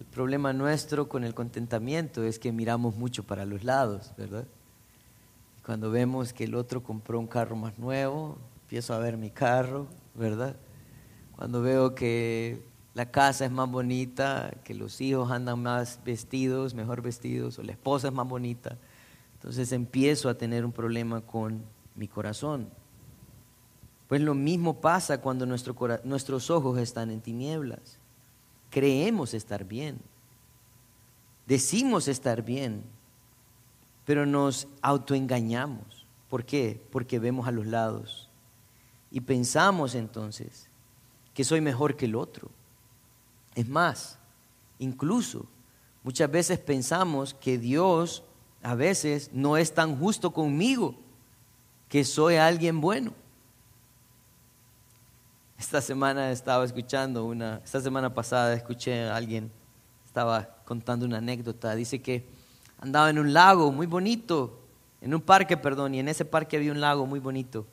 el 0.00 0.06
problema 0.06 0.52
nuestro 0.52 1.08
con 1.08 1.22
el 1.22 1.32
contentamiento 1.32 2.24
es 2.24 2.40
que 2.40 2.50
miramos 2.50 2.96
mucho 2.96 3.22
para 3.22 3.44
los 3.44 3.62
lados, 3.62 4.10
¿verdad? 4.18 4.44
Cuando 5.64 5.92
vemos 5.92 6.32
que 6.32 6.42
el 6.42 6.56
otro 6.56 6.82
compró 6.82 7.20
un 7.20 7.28
carro 7.28 7.54
más 7.54 7.78
nuevo, 7.78 8.36
empiezo 8.62 8.92
a 8.92 8.98
ver 8.98 9.16
mi 9.16 9.30
carro, 9.30 9.86
¿verdad? 10.16 10.56
Cuando 11.36 11.62
veo 11.62 11.94
que 11.94 12.60
la 12.94 13.12
casa 13.12 13.44
es 13.44 13.52
más 13.52 13.70
bonita, 13.70 14.50
que 14.64 14.74
los 14.74 15.00
hijos 15.00 15.30
andan 15.30 15.62
más 15.62 16.00
vestidos, 16.04 16.74
mejor 16.74 17.02
vestidos, 17.02 17.60
o 17.60 17.62
la 17.62 17.70
esposa 17.70 18.08
es 18.08 18.14
más 18.14 18.26
bonita, 18.26 18.78
entonces 19.44 19.72
empiezo 19.72 20.30
a 20.30 20.38
tener 20.38 20.64
un 20.64 20.72
problema 20.72 21.20
con 21.20 21.66
mi 21.96 22.08
corazón. 22.08 22.70
Pues 24.08 24.22
lo 24.22 24.34
mismo 24.34 24.80
pasa 24.80 25.20
cuando 25.20 25.44
nuestros 25.44 26.48
ojos 26.48 26.78
están 26.78 27.10
en 27.10 27.20
tinieblas. 27.20 27.98
Creemos 28.70 29.34
estar 29.34 29.66
bien, 29.66 30.00
decimos 31.46 32.08
estar 32.08 32.40
bien, 32.40 32.84
pero 34.06 34.24
nos 34.24 34.66
autoengañamos. 34.80 36.06
¿Por 36.30 36.46
qué? 36.46 36.82
Porque 36.90 37.18
vemos 37.18 37.46
a 37.46 37.52
los 37.52 37.66
lados 37.66 38.30
y 39.10 39.20
pensamos 39.20 39.94
entonces 39.94 40.70
que 41.34 41.44
soy 41.44 41.60
mejor 41.60 41.96
que 41.96 42.06
el 42.06 42.14
otro. 42.16 42.48
Es 43.54 43.68
más, 43.68 44.18
incluso 44.78 45.44
muchas 46.02 46.30
veces 46.30 46.58
pensamos 46.58 47.34
que 47.34 47.58
Dios 47.58 48.22
a 48.64 48.74
veces 48.74 49.30
no 49.32 49.58
es 49.58 49.74
tan 49.74 49.96
justo 49.98 50.32
conmigo, 50.32 50.94
que 51.88 52.02
soy 52.02 52.36
alguien 52.36 52.80
bueno. 52.80 53.12
Esta 55.58 55.82
semana 55.82 56.32
estaba 56.32 56.64
escuchando 56.64 57.26
una, 57.26 57.60
esta 57.62 57.80
semana 57.82 58.12
pasada 58.12 58.54
escuché 58.54 59.04
a 59.04 59.16
alguien, 59.16 59.52
estaba 60.06 60.48
contando 60.64 61.04
una 61.04 61.18
anécdota, 61.18 61.74
dice 61.74 62.00
que 62.00 62.24
andaba 62.80 63.10
en 63.10 63.18
un 63.18 63.34
lago 63.34 63.70
muy 63.70 63.86
bonito, 63.86 64.58
en 65.02 65.14
un 65.14 65.20
parque, 65.20 65.58
perdón, 65.58 65.94
y 65.94 66.00
en 66.00 66.08
ese 66.08 66.24
parque 66.24 66.56
había 66.56 66.72
un 66.72 66.80
lago 66.80 67.04
muy 67.04 67.20
bonito. 67.20 67.66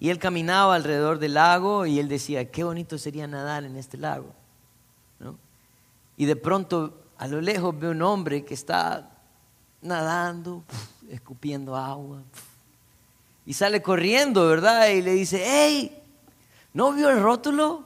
Y 0.00 0.08
él 0.08 0.18
caminaba 0.18 0.74
alrededor 0.74 1.18
del 1.18 1.34
lago 1.34 1.84
y 1.84 1.98
él 1.98 2.08
decía, 2.08 2.50
qué 2.50 2.64
bonito 2.64 2.96
sería 2.96 3.26
nadar 3.26 3.64
en 3.64 3.76
este 3.76 3.98
lago. 3.98 4.32
Y 6.16 6.24
de 6.24 6.36
pronto 6.36 6.98
a 7.18 7.28
lo 7.28 7.42
lejos 7.42 7.78
ve 7.78 7.90
un 7.90 8.00
hombre 8.00 8.44
que 8.44 8.54
está 8.54 9.13
nadando, 9.84 10.64
escupiendo 11.10 11.76
agua, 11.76 12.22
y 13.46 13.52
sale 13.52 13.82
corriendo, 13.82 14.48
¿verdad? 14.48 14.88
Y 14.88 15.02
le 15.02 15.12
dice, 15.12 15.42
hey, 15.44 16.02
¿no 16.72 16.92
vio 16.92 17.10
el 17.10 17.22
rótulo 17.22 17.84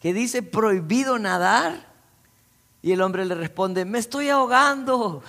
que 0.00 0.14
dice 0.14 0.42
prohibido 0.42 1.18
nadar? 1.18 1.92
Y 2.80 2.92
el 2.92 3.02
hombre 3.02 3.24
le 3.24 3.34
responde, 3.34 3.84
me 3.84 3.98
estoy 3.98 4.28
ahogando. 4.28 5.22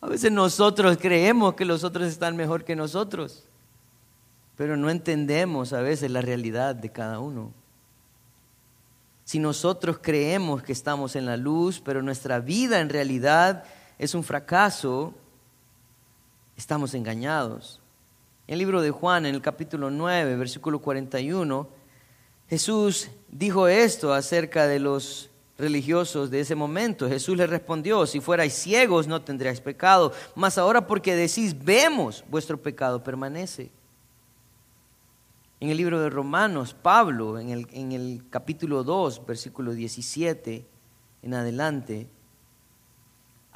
A 0.00 0.06
veces 0.06 0.30
nosotros 0.30 0.96
creemos 1.00 1.54
que 1.54 1.64
los 1.64 1.82
otros 1.82 2.06
están 2.06 2.36
mejor 2.36 2.64
que 2.64 2.76
nosotros, 2.76 3.44
pero 4.56 4.76
no 4.76 4.88
entendemos 4.88 5.72
a 5.72 5.80
veces 5.80 6.10
la 6.10 6.20
realidad 6.20 6.76
de 6.76 6.92
cada 6.92 7.18
uno. 7.18 7.52
Si 9.24 9.40
nosotros 9.40 9.98
creemos 10.00 10.62
que 10.62 10.72
estamos 10.72 11.16
en 11.16 11.26
la 11.26 11.36
luz, 11.36 11.82
pero 11.84 12.00
nuestra 12.00 12.38
vida 12.38 12.78
en 12.78 12.90
realidad 12.90 13.64
es 13.98 14.14
un 14.14 14.22
fracaso, 14.22 15.14
estamos 16.56 16.94
engañados. 16.94 17.80
En 18.46 18.54
el 18.54 18.58
libro 18.58 18.80
de 18.80 18.90
Juan, 18.90 19.26
en 19.26 19.34
el 19.34 19.42
capítulo 19.42 19.90
9, 19.90 20.36
versículo 20.36 20.80
41, 20.80 21.68
Jesús 22.48 23.08
dijo 23.28 23.66
esto 23.66 24.12
acerca 24.12 24.66
de 24.66 24.78
los 24.78 25.30
religiosos 25.58 26.30
de 26.30 26.40
ese 26.40 26.54
momento. 26.54 27.08
Jesús 27.08 27.36
le 27.36 27.46
respondió, 27.46 28.06
si 28.06 28.20
fuerais 28.20 28.52
ciegos 28.52 29.08
no 29.08 29.22
tendríais 29.22 29.60
pecado, 29.60 30.12
mas 30.34 30.58
ahora 30.58 30.86
porque 30.86 31.16
decís, 31.16 31.56
vemos, 31.64 32.24
vuestro 32.28 32.60
pecado 32.60 33.02
permanece. 33.02 33.70
En 35.58 35.70
el 35.70 35.78
libro 35.78 36.00
de 36.00 36.10
Romanos, 36.10 36.74
Pablo, 36.74 37.38
en 37.38 37.48
el, 37.48 37.66
en 37.72 37.92
el 37.92 38.22
capítulo 38.28 38.84
2, 38.84 39.24
versículo 39.26 39.72
17 39.72 40.66
en 41.22 41.34
adelante, 41.34 42.08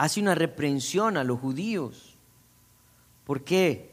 hace 0.00 0.18
una 0.18 0.34
reprensión 0.34 1.18
a 1.18 1.24
los 1.24 1.38
judíos. 1.38 2.14
¿Por 3.26 3.44
qué? 3.44 3.90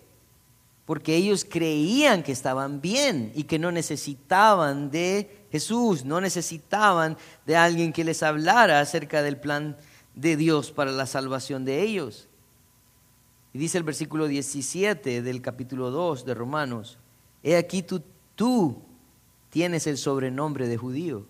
Porque 0.86 1.18
ellos 1.18 1.44
creían 1.44 2.24
que 2.24 2.32
estaban 2.32 2.80
bien 2.80 3.34
y 3.36 3.44
que 3.44 3.60
no 3.60 3.74
necesitaban 3.74 4.90
de 4.90 5.46
Jesús, 5.52 6.06
no 6.06 6.22
necesitaban 6.22 7.18
de 7.46 7.58
alguien 7.58 7.92
que 7.92 8.06
les 8.06 8.24
hablara 8.24 8.80
acerca 8.80 9.22
del 9.22 9.36
plan 9.36 9.76
de 10.16 10.38
Dios 10.38 10.72
para 10.72 10.92
la 10.92 11.08
salvación 11.08 11.66
de 11.66 11.82
ellos. 11.82 12.30
Y 13.54 13.58
dice 13.58 13.78
el 13.78 13.84
versículo 13.84 14.30
17 14.30 15.22
del 15.22 15.42
capítulo 15.42 15.92
2 15.92 16.24
de 16.24 16.34
Romanos, 16.36 16.98
he 17.44 17.58
aquí 17.58 17.82
tú, 17.82 18.02
tú 18.34 18.82
tienes 19.50 19.86
el 19.88 19.98
sobrenombre 19.98 20.70
de 20.70 20.78
judío. 20.78 21.26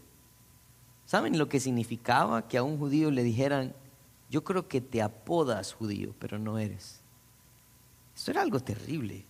¿Saben 1.08 1.40
lo 1.40 1.50
que 1.50 1.60
significaba 1.60 2.48
que 2.48 2.60
a 2.60 2.63
un 2.63 2.78
judío 2.78 3.10
le 3.10 3.24
dijeran, 3.24 3.74
yo 4.30 4.44
creo 4.44 4.68
que 4.68 4.82
te 4.82 5.02
apodas 5.02 5.74
judío, 5.74 6.13
pero 6.20 6.38
no 6.38 6.58
eres? 6.58 7.00
Esto 8.16 8.32
era 8.32 8.42
algo 8.42 8.60
terrible. 8.60 9.26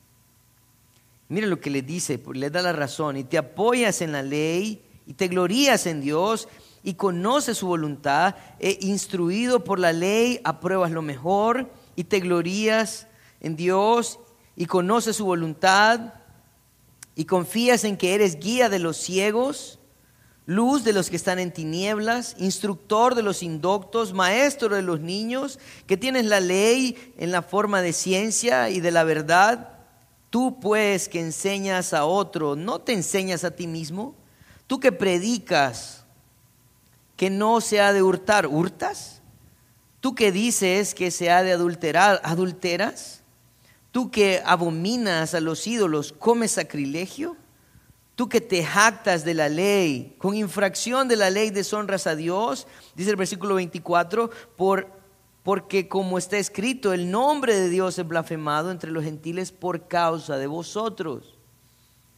Mira 1.29 1.45
lo 1.47 1.59
que 1.59 1.69
le 1.69 1.81
dice, 1.81 2.21
le 2.33 2.49
da 2.49 2.61
la 2.61 2.73
razón, 2.73 3.17
y 3.17 3.23
te 3.23 3.37
apoyas 3.37 4.01
en 4.01 4.13
la 4.13 4.23
ley, 4.23 4.81
y 5.05 5.13
te 5.13 5.27
glorías 5.27 5.85
en 5.85 6.01
Dios, 6.01 6.47
y 6.83 6.93
conoces 6.93 7.57
su 7.57 7.67
voluntad, 7.67 8.35
e 8.59 8.77
instruido 8.81 9.63
por 9.63 9.77
la 9.77 9.91
ley, 9.91 10.39
apruebas 10.43 10.91
lo 10.91 11.01
mejor, 11.01 11.69
y 11.95 12.05
te 12.05 12.19
glorías 12.21 13.07
en 13.41 13.55
Dios, 13.55 14.19
y 14.55 14.65
conoces 14.65 15.17
su 15.17 15.25
voluntad, 15.25 16.13
y 17.13 17.25
confías 17.25 17.83
en 17.83 17.97
que 17.97 18.15
eres 18.15 18.39
guía 18.39 18.69
de 18.69 18.79
los 18.79 18.95
ciegos, 18.95 19.76
luz 20.47 20.85
de 20.85 20.93
los 20.93 21.09
que 21.09 21.17
están 21.17 21.39
en 21.39 21.51
tinieblas, 21.51 22.35
instructor 22.39 23.15
de 23.15 23.21
los 23.21 23.43
indoctos, 23.43 24.13
maestro 24.13 24.73
de 24.75 24.81
los 24.81 25.01
niños, 25.01 25.59
que 25.85 25.97
tienes 25.97 26.25
la 26.25 26.39
ley 26.39 27.13
en 27.17 27.31
la 27.31 27.41
forma 27.41 27.81
de 27.81 27.91
ciencia 27.91 28.69
y 28.69 28.79
de 28.79 28.91
la 28.91 29.03
verdad. 29.03 29.73
Tú 30.29 30.59
pues 30.59 31.09
que 31.09 31.19
enseñas 31.19 31.93
a 31.93 32.05
otro, 32.05 32.55
¿no 32.55 32.79
te 32.79 32.93
enseñas 32.93 33.43
a 33.43 33.51
ti 33.51 33.67
mismo? 33.67 34.15
Tú 34.67 34.79
que 34.79 34.93
predicas 34.93 36.05
que 37.17 37.29
no 37.29 37.59
se 37.59 37.81
ha 37.81 37.91
de 37.91 38.01
hurtar, 38.01 38.47
¿hurtas? 38.47 39.21
Tú 39.99 40.15
que 40.15 40.31
dices 40.31 40.93
que 40.93 41.11
se 41.11 41.29
ha 41.29 41.43
de 41.43 41.51
adulterar, 41.51 42.21
¿adulteras? 42.23 43.21
Tú 43.91 44.11
que 44.11 44.41
abominas 44.45 45.33
a 45.33 45.41
los 45.41 45.67
ídolos, 45.67 46.13
¿comes 46.13 46.51
sacrilegio? 46.51 47.35
Tú 48.17 48.27
que 48.27 48.41
te 48.41 48.63
jactas 48.63 49.23
de 49.23 49.35
la 49.35 49.47
ley, 49.47 50.15
con 50.17 50.33
infracción 50.33 51.07
de 51.07 51.15
la 51.15 51.29
ley 51.29 51.51
deshonras 51.51 52.07
a 52.07 52.15
Dios, 52.15 52.65
dice 52.95 53.11
el 53.11 53.15
versículo 53.15 53.53
24, 53.53 54.31
por, 54.55 54.87
porque 55.43 55.87
como 55.87 56.17
está 56.17 56.39
escrito, 56.39 56.93
el 56.93 57.11
nombre 57.11 57.55
de 57.55 57.69
Dios 57.69 57.99
es 57.99 58.07
blasfemado 58.07 58.71
entre 58.71 58.89
los 58.89 59.03
gentiles 59.03 59.51
por 59.51 59.87
causa 59.87 60.37
de 60.37 60.47
vosotros. 60.47 61.35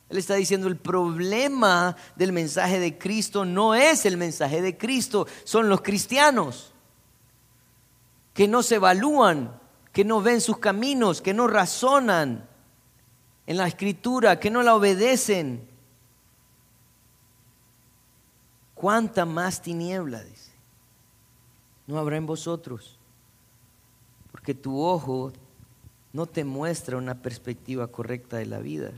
Él 0.07 0.17
está 0.17 0.35
diciendo, 0.35 0.69
el 0.69 0.77
problema 0.77 1.97
del 2.15 2.31
mensaje 2.31 2.79
de 2.79 2.97
Cristo 2.97 3.43
no 3.43 3.75
es 3.75 4.05
el 4.05 4.15
mensaje 4.15 4.61
de 4.61 4.77
Cristo, 4.77 5.27
son 5.43 5.67
los 5.67 5.81
cristianos 5.81 6.71
que 8.33 8.47
no 8.47 8.63
se 8.63 8.75
evalúan, 8.75 9.59
que 9.91 10.05
no 10.05 10.21
ven 10.21 10.39
sus 10.39 10.59
caminos, 10.59 11.21
que 11.21 11.33
no 11.33 11.45
razonan 11.49 12.47
en 13.45 13.57
la 13.57 13.67
escritura, 13.67 14.39
que 14.39 14.49
no 14.49 14.63
la 14.63 14.75
obedecen. 14.75 15.68
¿Cuánta 18.79 19.25
más 19.25 19.61
tiniebla, 19.61 20.23
dice? 20.23 20.53
No 21.85 21.99
habrá 21.99 22.15
en 22.15 22.25
vosotros, 22.25 22.97
porque 24.31 24.53
tu 24.53 24.81
ojo 24.81 25.33
no 26.13 26.25
te 26.27 26.45
muestra 26.45 26.95
una 26.95 27.21
perspectiva 27.21 27.87
correcta 27.87 28.37
de 28.37 28.45
la 28.45 28.59
vida. 28.59 28.93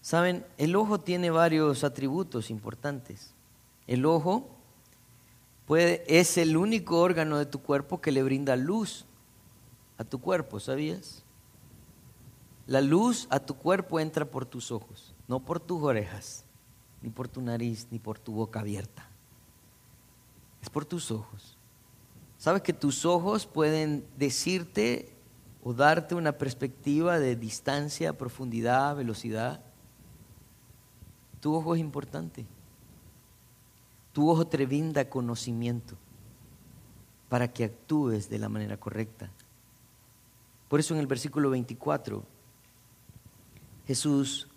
Saben, 0.00 0.44
el 0.58 0.74
ojo 0.74 0.98
tiene 0.98 1.30
varios 1.30 1.84
atributos 1.84 2.50
importantes. 2.50 3.34
El 3.86 4.04
ojo 4.04 4.50
es 5.68 6.36
el 6.36 6.56
único 6.56 6.98
órgano 6.98 7.38
de 7.38 7.46
tu 7.46 7.62
cuerpo 7.62 8.00
que 8.00 8.10
le 8.10 8.24
brinda 8.24 8.56
luz 8.56 9.06
a 9.96 10.02
tu 10.02 10.20
cuerpo, 10.20 10.58
¿sabías? 10.58 11.22
La 12.66 12.80
luz 12.80 13.28
a 13.30 13.38
tu 13.38 13.54
cuerpo 13.54 14.00
entra 14.00 14.24
por 14.24 14.44
tus 14.44 14.72
ojos, 14.72 15.14
no 15.28 15.38
por 15.38 15.60
tus 15.60 15.80
orejas 15.84 16.44
ni 17.02 17.10
por 17.10 17.28
tu 17.28 17.40
nariz, 17.40 17.86
ni 17.90 17.98
por 17.98 18.18
tu 18.18 18.32
boca 18.32 18.60
abierta. 18.60 19.08
Es 20.62 20.68
por 20.68 20.84
tus 20.84 21.10
ojos. 21.10 21.56
¿Sabes 22.38 22.62
que 22.62 22.72
tus 22.72 23.04
ojos 23.04 23.46
pueden 23.46 24.04
decirte 24.16 25.12
o 25.62 25.74
darte 25.74 26.14
una 26.14 26.32
perspectiva 26.32 27.18
de 27.18 27.36
distancia, 27.36 28.16
profundidad, 28.16 28.96
velocidad? 28.96 29.60
Tu 31.40 31.54
ojo 31.54 31.74
es 31.74 31.80
importante. 31.80 32.46
Tu 34.12 34.28
ojo 34.28 34.46
te 34.46 34.64
brinda 34.66 35.08
conocimiento 35.08 35.96
para 37.28 37.52
que 37.52 37.64
actúes 37.64 38.28
de 38.28 38.38
la 38.38 38.48
manera 38.48 38.76
correcta. 38.76 39.30
Por 40.68 40.80
eso 40.80 40.94
en 40.94 41.00
el 41.00 41.06
versículo 41.06 41.50
24 41.50 42.24
Jesús 43.86 44.49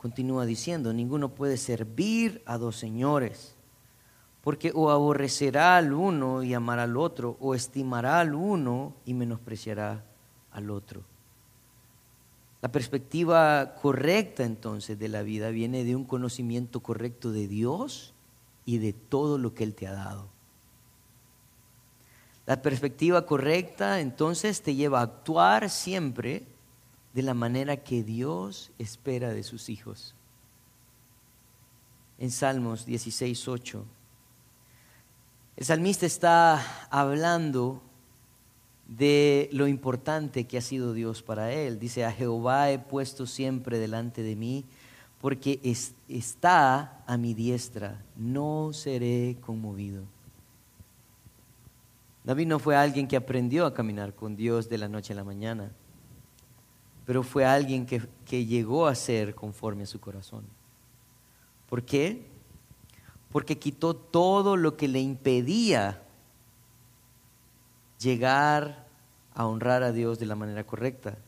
continúa 0.00 0.46
diciendo, 0.46 0.94
ninguno 0.94 1.34
puede 1.34 1.58
servir 1.58 2.42
a 2.46 2.56
dos 2.56 2.76
señores, 2.76 3.54
porque 4.40 4.72
o 4.74 4.90
aborrecerá 4.90 5.76
al 5.76 5.92
uno 5.92 6.42
y 6.42 6.54
amará 6.54 6.84
al 6.84 6.96
otro, 6.96 7.36
o 7.38 7.54
estimará 7.54 8.18
al 8.18 8.34
uno 8.34 8.94
y 9.04 9.12
menospreciará 9.12 10.02
al 10.52 10.70
otro. 10.70 11.02
La 12.62 12.72
perspectiva 12.72 13.74
correcta 13.74 14.44
entonces 14.44 14.98
de 14.98 15.08
la 15.08 15.20
vida 15.20 15.50
viene 15.50 15.84
de 15.84 15.94
un 15.94 16.06
conocimiento 16.06 16.80
correcto 16.80 17.30
de 17.30 17.46
Dios 17.46 18.14
y 18.64 18.78
de 18.78 18.94
todo 18.94 19.36
lo 19.36 19.52
que 19.52 19.64
Él 19.64 19.74
te 19.74 19.86
ha 19.86 19.92
dado. 19.92 20.28
La 22.46 22.62
perspectiva 22.62 23.26
correcta 23.26 24.00
entonces 24.00 24.62
te 24.62 24.74
lleva 24.74 25.00
a 25.00 25.04
actuar 25.04 25.68
siempre 25.68 26.46
de 27.14 27.22
la 27.22 27.34
manera 27.34 27.78
que 27.78 28.02
Dios 28.02 28.70
espera 28.78 29.30
de 29.30 29.42
sus 29.42 29.68
hijos. 29.68 30.14
En 32.18 32.30
Salmos 32.30 32.86
16, 32.86 33.48
8, 33.48 33.84
el 35.56 35.64
salmista 35.64 36.06
está 36.06 36.88
hablando 36.90 37.82
de 38.86 39.48
lo 39.52 39.66
importante 39.68 40.46
que 40.46 40.58
ha 40.58 40.62
sido 40.62 40.92
Dios 40.92 41.22
para 41.22 41.52
él. 41.52 41.78
Dice, 41.78 42.04
a 42.04 42.12
Jehová 42.12 42.70
he 42.70 42.78
puesto 42.78 43.26
siempre 43.26 43.78
delante 43.78 44.22
de 44.22 44.36
mí, 44.36 44.64
porque 45.20 45.60
está 46.08 47.02
a 47.06 47.16
mi 47.16 47.34
diestra, 47.34 48.02
no 48.16 48.72
seré 48.72 49.36
conmovido. 49.40 50.04
David 52.24 52.46
no 52.46 52.58
fue 52.58 52.76
alguien 52.76 53.08
que 53.08 53.16
aprendió 53.16 53.66
a 53.66 53.74
caminar 53.74 54.14
con 54.14 54.36
Dios 54.36 54.68
de 54.68 54.78
la 54.78 54.88
noche 54.88 55.12
a 55.12 55.16
la 55.16 55.24
mañana 55.24 55.70
pero 57.10 57.24
fue 57.24 57.44
alguien 57.44 57.86
que, 57.86 58.00
que 58.24 58.46
llegó 58.46 58.86
a 58.86 58.94
ser 58.94 59.34
conforme 59.34 59.82
a 59.82 59.86
su 59.86 59.98
corazón. 59.98 60.44
¿Por 61.68 61.82
qué? 61.82 62.24
Porque 63.32 63.58
quitó 63.58 63.96
todo 63.96 64.56
lo 64.56 64.76
que 64.76 64.86
le 64.86 65.00
impedía 65.00 66.04
llegar 67.98 68.86
a 69.34 69.44
honrar 69.44 69.82
a 69.82 69.90
Dios 69.90 70.20
de 70.20 70.26
la 70.26 70.36
manera 70.36 70.62
correcta. 70.62 71.18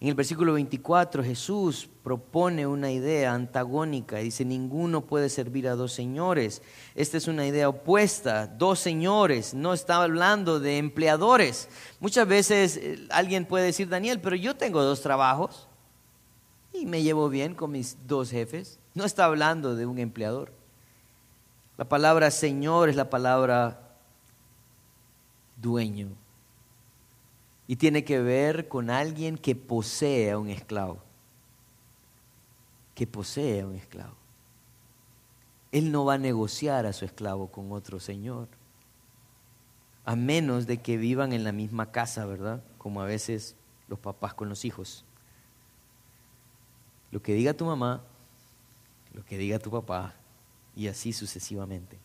En 0.00 0.06
el 0.06 0.14
versículo 0.14 0.52
24 0.52 1.24
Jesús 1.24 1.88
propone 2.04 2.68
una 2.68 2.92
idea 2.92 3.34
antagónica. 3.34 4.18
Dice, 4.18 4.44
ninguno 4.44 5.00
puede 5.00 5.28
servir 5.28 5.66
a 5.66 5.74
dos 5.74 5.92
señores. 5.92 6.62
Esta 6.94 7.16
es 7.16 7.26
una 7.26 7.46
idea 7.46 7.68
opuesta. 7.68 8.46
Dos 8.46 8.78
señores. 8.78 9.54
No 9.54 9.72
está 9.72 10.00
hablando 10.00 10.60
de 10.60 10.78
empleadores. 10.78 11.68
Muchas 11.98 12.28
veces 12.28 12.76
eh, 12.76 13.08
alguien 13.10 13.44
puede 13.44 13.66
decir, 13.66 13.88
Daniel, 13.88 14.20
pero 14.20 14.36
yo 14.36 14.56
tengo 14.56 14.84
dos 14.84 15.02
trabajos 15.02 15.66
y 16.72 16.86
me 16.86 17.02
llevo 17.02 17.28
bien 17.28 17.56
con 17.56 17.72
mis 17.72 17.96
dos 18.06 18.30
jefes. 18.30 18.78
No 18.94 19.04
está 19.04 19.24
hablando 19.24 19.74
de 19.74 19.84
un 19.86 19.98
empleador. 19.98 20.52
La 21.76 21.88
palabra 21.88 22.30
señor 22.30 22.88
es 22.88 22.94
la 22.94 23.10
palabra 23.10 23.96
dueño 25.56 26.16
y 27.70 27.76
tiene 27.76 28.02
que 28.02 28.18
ver 28.20 28.66
con 28.66 28.88
alguien 28.88 29.36
que 29.36 29.54
posee 29.54 30.30
a 30.30 30.38
un 30.38 30.48
esclavo. 30.48 30.98
Que 32.94 33.06
posee 33.06 33.60
a 33.60 33.66
un 33.66 33.76
esclavo. 33.76 34.14
Él 35.70 35.92
no 35.92 36.06
va 36.06 36.14
a 36.14 36.18
negociar 36.18 36.86
a 36.86 36.94
su 36.94 37.04
esclavo 37.04 37.48
con 37.48 37.70
otro 37.70 38.00
señor. 38.00 38.48
A 40.06 40.16
menos 40.16 40.66
de 40.66 40.78
que 40.78 40.96
vivan 40.96 41.34
en 41.34 41.44
la 41.44 41.52
misma 41.52 41.92
casa, 41.92 42.24
¿verdad? 42.24 42.64
Como 42.78 43.02
a 43.02 43.04
veces 43.04 43.54
los 43.86 43.98
papás 43.98 44.32
con 44.32 44.48
los 44.48 44.64
hijos. 44.64 45.04
Lo 47.10 47.20
que 47.20 47.34
diga 47.34 47.52
tu 47.52 47.66
mamá, 47.66 48.02
lo 49.12 49.22
que 49.26 49.36
diga 49.36 49.58
tu 49.58 49.70
papá, 49.70 50.14
y 50.74 50.88
así 50.88 51.12
sucesivamente. 51.12 51.98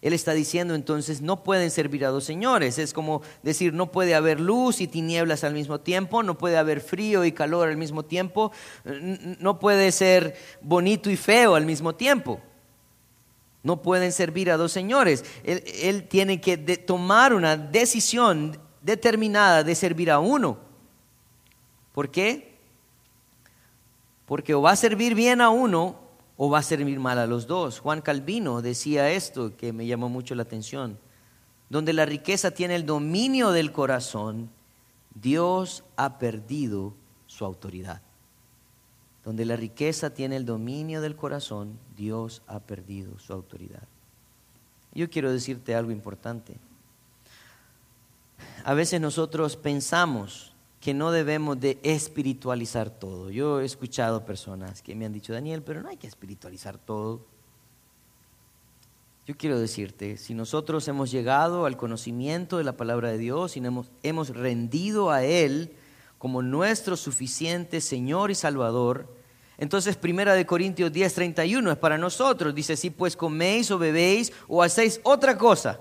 Él 0.00 0.12
está 0.12 0.32
diciendo 0.32 0.74
entonces, 0.74 1.20
no 1.22 1.42
pueden 1.42 1.72
servir 1.72 2.04
a 2.04 2.10
dos 2.10 2.24
señores. 2.24 2.78
Es 2.78 2.92
como 2.92 3.20
decir, 3.42 3.74
no 3.74 3.90
puede 3.90 4.14
haber 4.14 4.38
luz 4.38 4.80
y 4.80 4.86
tinieblas 4.86 5.42
al 5.42 5.54
mismo 5.54 5.80
tiempo, 5.80 6.22
no 6.22 6.38
puede 6.38 6.56
haber 6.56 6.80
frío 6.80 7.24
y 7.24 7.32
calor 7.32 7.68
al 7.68 7.76
mismo 7.76 8.04
tiempo, 8.04 8.52
no 8.84 9.58
puede 9.58 9.90
ser 9.90 10.36
bonito 10.60 11.10
y 11.10 11.16
feo 11.16 11.56
al 11.56 11.66
mismo 11.66 11.96
tiempo. 11.96 12.40
No 13.64 13.82
pueden 13.82 14.12
servir 14.12 14.52
a 14.52 14.56
dos 14.56 14.70
señores. 14.70 15.24
Él, 15.42 16.06
tiene 16.08 16.40
que 16.40 16.56
tomar 16.56 17.34
una 17.34 17.56
decisión 17.56 18.56
determinada 18.80 19.64
de 19.64 19.74
servir 19.74 20.12
a 20.12 20.20
uno. 20.20 20.58
¿Por 21.92 22.08
qué? 22.08 22.56
Porque 24.26 24.54
o 24.54 24.62
va 24.62 24.70
a 24.70 24.76
servir 24.76 25.16
bien 25.16 25.40
a 25.40 25.50
uno 25.50 26.07
o 26.40 26.48
va 26.48 26.60
a 26.60 26.62
servir 26.62 27.00
mal 27.00 27.18
a 27.18 27.26
los 27.26 27.46
dos. 27.46 27.80
Juan 27.80 28.00
Calvino 28.00 28.62
decía 28.62 29.10
esto 29.10 29.56
que 29.56 29.72
me 29.72 29.86
llamó 29.86 30.08
mucho 30.08 30.36
la 30.36 30.44
atención. 30.44 30.96
Donde 31.68 31.92
la 31.92 32.06
riqueza 32.06 32.52
tiene 32.52 32.76
el 32.76 32.86
dominio 32.86 33.50
del 33.50 33.72
corazón, 33.72 34.48
Dios 35.14 35.84
ha 35.96 36.18
perdido 36.18 36.94
su 37.26 37.44
autoridad. 37.44 38.00
Donde 39.24 39.44
la 39.44 39.56
riqueza 39.56 40.14
tiene 40.14 40.36
el 40.36 40.46
dominio 40.46 41.00
del 41.00 41.16
corazón, 41.16 41.76
Dios 41.96 42.40
ha 42.46 42.60
perdido 42.60 43.18
su 43.18 43.32
autoridad. 43.32 43.82
Yo 44.94 45.10
quiero 45.10 45.32
decirte 45.32 45.74
algo 45.74 45.90
importante. 45.90 46.56
A 48.64 48.74
veces 48.74 49.00
nosotros 49.00 49.56
pensamos 49.56 50.54
que 50.80 50.94
no 50.94 51.10
debemos 51.10 51.58
de 51.58 51.78
espiritualizar 51.82 52.90
todo. 52.90 53.30
Yo 53.30 53.60
he 53.60 53.64
escuchado 53.64 54.24
personas 54.24 54.80
que 54.82 54.94
me 54.94 55.06
han 55.06 55.12
dicho, 55.12 55.32
Daniel, 55.32 55.62
pero 55.62 55.82
no 55.82 55.88
hay 55.88 55.96
que 55.96 56.06
espiritualizar 56.06 56.78
todo. 56.78 57.26
Yo 59.26 59.36
quiero 59.36 59.58
decirte, 59.58 60.16
si 60.16 60.34
nosotros 60.34 60.88
hemos 60.88 61.10
llegado 61.10 61.66
al 61.66 61.76
conocimiento 61.76 62.56
de 62.56 62.64
la 62.64 62.76
palabra 62.76 63.10
de 63.10 63.18
Dios 63.18 63.56
y 63.56 63.60
hemos, 63.60 63.90
hemos 64.02 64.30
rendido 64.30 65.10
a 65.10 65.24
Él 65.24 65.72
como 66.16 66.42
nuestro 66.42 66.96
suficiente 66.96 67.80
Señor 67.80 68.30
y 68.30 68.34
Salvador, 68.34 69.12
entonces 69.58 69.96
Primera 69.96 70.34
de 70.34 70.46
Corintios 70.46 70.92
10, 70.92 71.12
31 71.12 71.72
es 71.72 71.76
para 71.78 71.98
nosotros. 71.98 72.54
Dice, 72.54 72.76
si 72.76 72.90
pues 72.90 73.16
coméis 73.16 73.70
o 73.72 73.78
bebéis 73.78 74.32
o 74.46 74.62
hacéis 74.62 75.00
otra 75.02 75.36
cosa, 75.36 75.80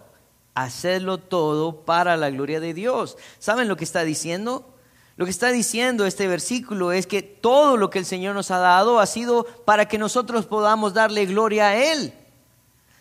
hacedlo 0.55 1.19
todo 1.19 1.85
para 1.85 2.17
la 2.17 2.31
gloria 2.31 2.59
de 2.59 2.73
Dios. 2.73 3.17
¿Saben 3.37 3.67
lo 3.67 3.77
que 3.77 3.83
está 3.83 4.03
diciendo? 4.03 4.73
Lo 5.17 5.25
que 5.25 5.31
está 5.31 5.51
diciendo 5.51 6.05
este 6.05 6.27
versículo 6.27 6.91
es 6.91 7.07
que 7.07 7.23
todo 7.23 7.75
lo 7.75 7.89
que 7.89 7.97
el 7.97 8.05
Señor 8.05 8.35
nos 8.35 8.51
ha 8.51 8.59
dado 8.59 8.99
ha 8.99 9.05
sido 9.07 9.45
para 9.65 9.87
que 9.87 9.97
nosotros 9.97 10.45
podamos 10.45 10.93
darle 10.93 11.25
gloria 11.25 11.69
a 11.69 11.75
Él. 11.75 12.13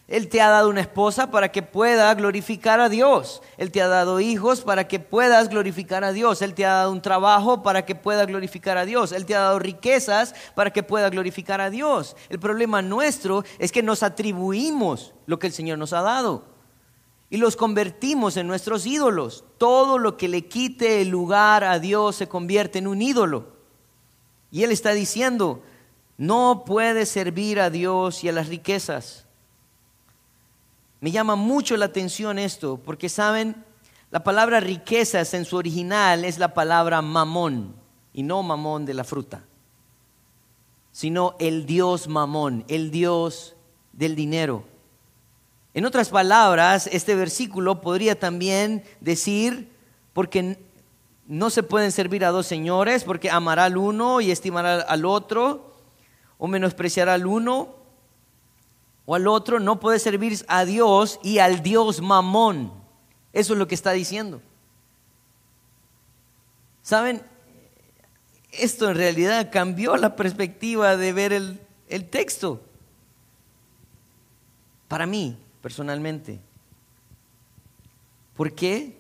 Él 0.08 0.28
te 0.28 0.40
ha 0.40 0.48
dado 0.48 0.70
una 0.70 0.80
esposa 0.80 1.30
para 1.30 1.52
que 1.52 1.62
pueda 1.62 2.14
glorificar 2.14 2.80
a 2.80 2.88
Dios. 2.88 3.42
Él 3.58 3.70
te 3.70 3.82
ha 3.82 3.88
dado 3.88 4.20
hijos 4.20 4.62
para 4.62 4.88
que 4.88 4.98
puedas 4.98 5.50
glorificar 5.50 6.04
a 6.04 6.12
Dios. 6.12 6.40
Él 6.40 6.54
te 6.54 6.64
ha 6.64 6.74
dado 6.74 6.92
un 6.92 7.02
trabajo 7.02 7.62
para 7.62 7.84
que 7.84 7.94
pueda 7.96 8.24
glorificar 8.24 8.78
a 8.78 8.86
Dios. 8.86 9.12
Él 9.12 9.26
te 9.26 9.34
ha 9.34 9.40
dado 9.40 9.58
riquezas 9.58 10.34
para 10.54 10.72
que 10.72 10.82
pueda 10.82 11.10
glorificar 11.10 11.60
a 11.60 11.68
Dios. 11.68 12.16
El 12.30 12.38
problema 12.38 12.80
nuestro 12.80 13.44
es 13.58 13.72
que 13.72 13.82
nos 13.82 14.02
atribuimos 14.02 15.12
lo 15.26 15.38
que 15.38 15.48
el 15.48 15.52
Señor 15.52 15.76
nos 15.76 15.92
ha 15.92 16.00
dado 16.00 16.55
y 17.28 17.38
los 17.38 17.56
convertimos 17.56 18.36
en 18.36 18.46
nuestros 18.46 18.86
ídolos. 18.86 19.44
Todo 19.58 19.98
lo 19.98 20.16
que 20.16 20.28
le 20.28 20.46
quite 20.46 21.02
el 21.02 21.08
lugar 21.08 21.64
a 21.64 21.78
Dios 21.78 22.16
se 22.16 22.28
convierte 22.28 22.78
en 22.78 22.86
un 22.86 23.02
ídolo. 23.02 23.56
Y 24.50 24.62
Él 24.62 24.70
está 24.70 24.92
diciendo, 24.92 25.62
no 26.18 26.64
puede 26.64 27.04
servir 27.04 27.60
a 27.60 27.70
Dios 27.70 28.22
y 28.24 28.28
a 28.28 28.32
las 28.32 28.48
riquezas. 28.48 29.26
Me 31.00 31.10
llama 31.10 31.36
mucho 31.36 31.76
la 31.76 31.86
atención 31.86 32.38
esto, 32.38 32.80
porque 32.82 33.08
saben, 33.08 33.64
la 34.10 34.24
palabra 34.24 34.60
riquezas 34.60 35.34
en 35.34 35.44
su 35.44 35.56
original 35.56 36.24
es 36.24 36.38
la 36.38 36.54
palabra 36.54 37.02
mamón, 37.02 37.74
y 38.12 38.22
no 38.22 38.42
mamón 38.42 38.86
de 38.86 38.94
la 38.94 39.04
fruta, 39.04 39.44
sino 40.90 41.36
el 41.38 41.66
Dios 41.66 42.08
mamón, 42.08 42.64
el 42.68 42.90
Dios 42.90 43.56
del 43.92 44.16
dinero. 44.16 44.64
En 45.76 45.84
otras 45.84 46.08
palabras, 46.08 46.88
este 46.90 47.14
versículo 47.14 47.82
podría 47.82 48.18
también 48.18 48.82
decir, 49.02 49.70
porque 50.14 50.58
no 51.26 51.50
se 51.50 51.62
pueden 51.62 51.92
servir 51.92 52.24
a 52.24 52.30
dos 52.30 52.46
señores, 52.46 53.04
porque 53.04 53.28
amará 53.28 53.66
al 53.66 53.76
uno 53.76 54.22
y 54.22 54.30
estimará 54.30 54.80
al 54.80 55.04
otro, 55.04 55.74
o 56.38 56.48
menospreciará 56.48 57.12
al 57.12 57.26
uno 57.26 57.74
o 59.04 59.16
al 59.16 59.26
otro, 59.26 59.60
no 59.60 59.78
puede 59.78 59.98
servir 59.98 60.46
a 60.48 60.64
Dios 60.64 61.20
y 61.22 61.40
al 61.40 61.62
Dios 61.62 62.00
mamón. 62.00 62.72
Eso 63.34 63.52
es 63.52 63.58
lo 63.58 63.68
que 63.68 63.74
está 63.74 63.92
diciendo. 63.92 64.40
¿Saben? 66.80 67.20
Esto 68.50 68.88
en 68.88 68.96
realidad 68.96 69.50
cambió 69.52 69.98
la 69.98 70.16
perspectiva 70.16 70.96
de 70.96 71.12
ver 71.12 71.34
el, 71.34 72.08
texto. 72.08 72.62
Para 74.88 75.04
mí, 75.04 75.36
personalmente. 75.66 76.38
¿Por 78.36 78.52
qué? 78.52 78.96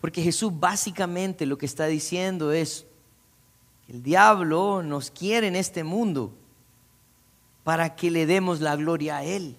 Porque 0.00 0.22
Jesús 0.22 0.50
básicamente 0.58 1.44
lo 1.44 1.58
que 1.58 1.66
está 1.66 1.84
diciendo 1.88 2.52
es, 2.52 2.86
el 3.86 4.02
diablo 4.02 4.82
nos 4.82 5.10
quiere 5.10 5.48
en 5.48 5.56
este 5.56 5.84
mundo 5.84 6.32
para 7.64 7.94
que 7.96 8.10
le 8.10 8.24
demos 8.24 8.62
la 8.62 8.74
gloria 8.76 9.18
a 9.18 9.24
Él. 9.24 9.58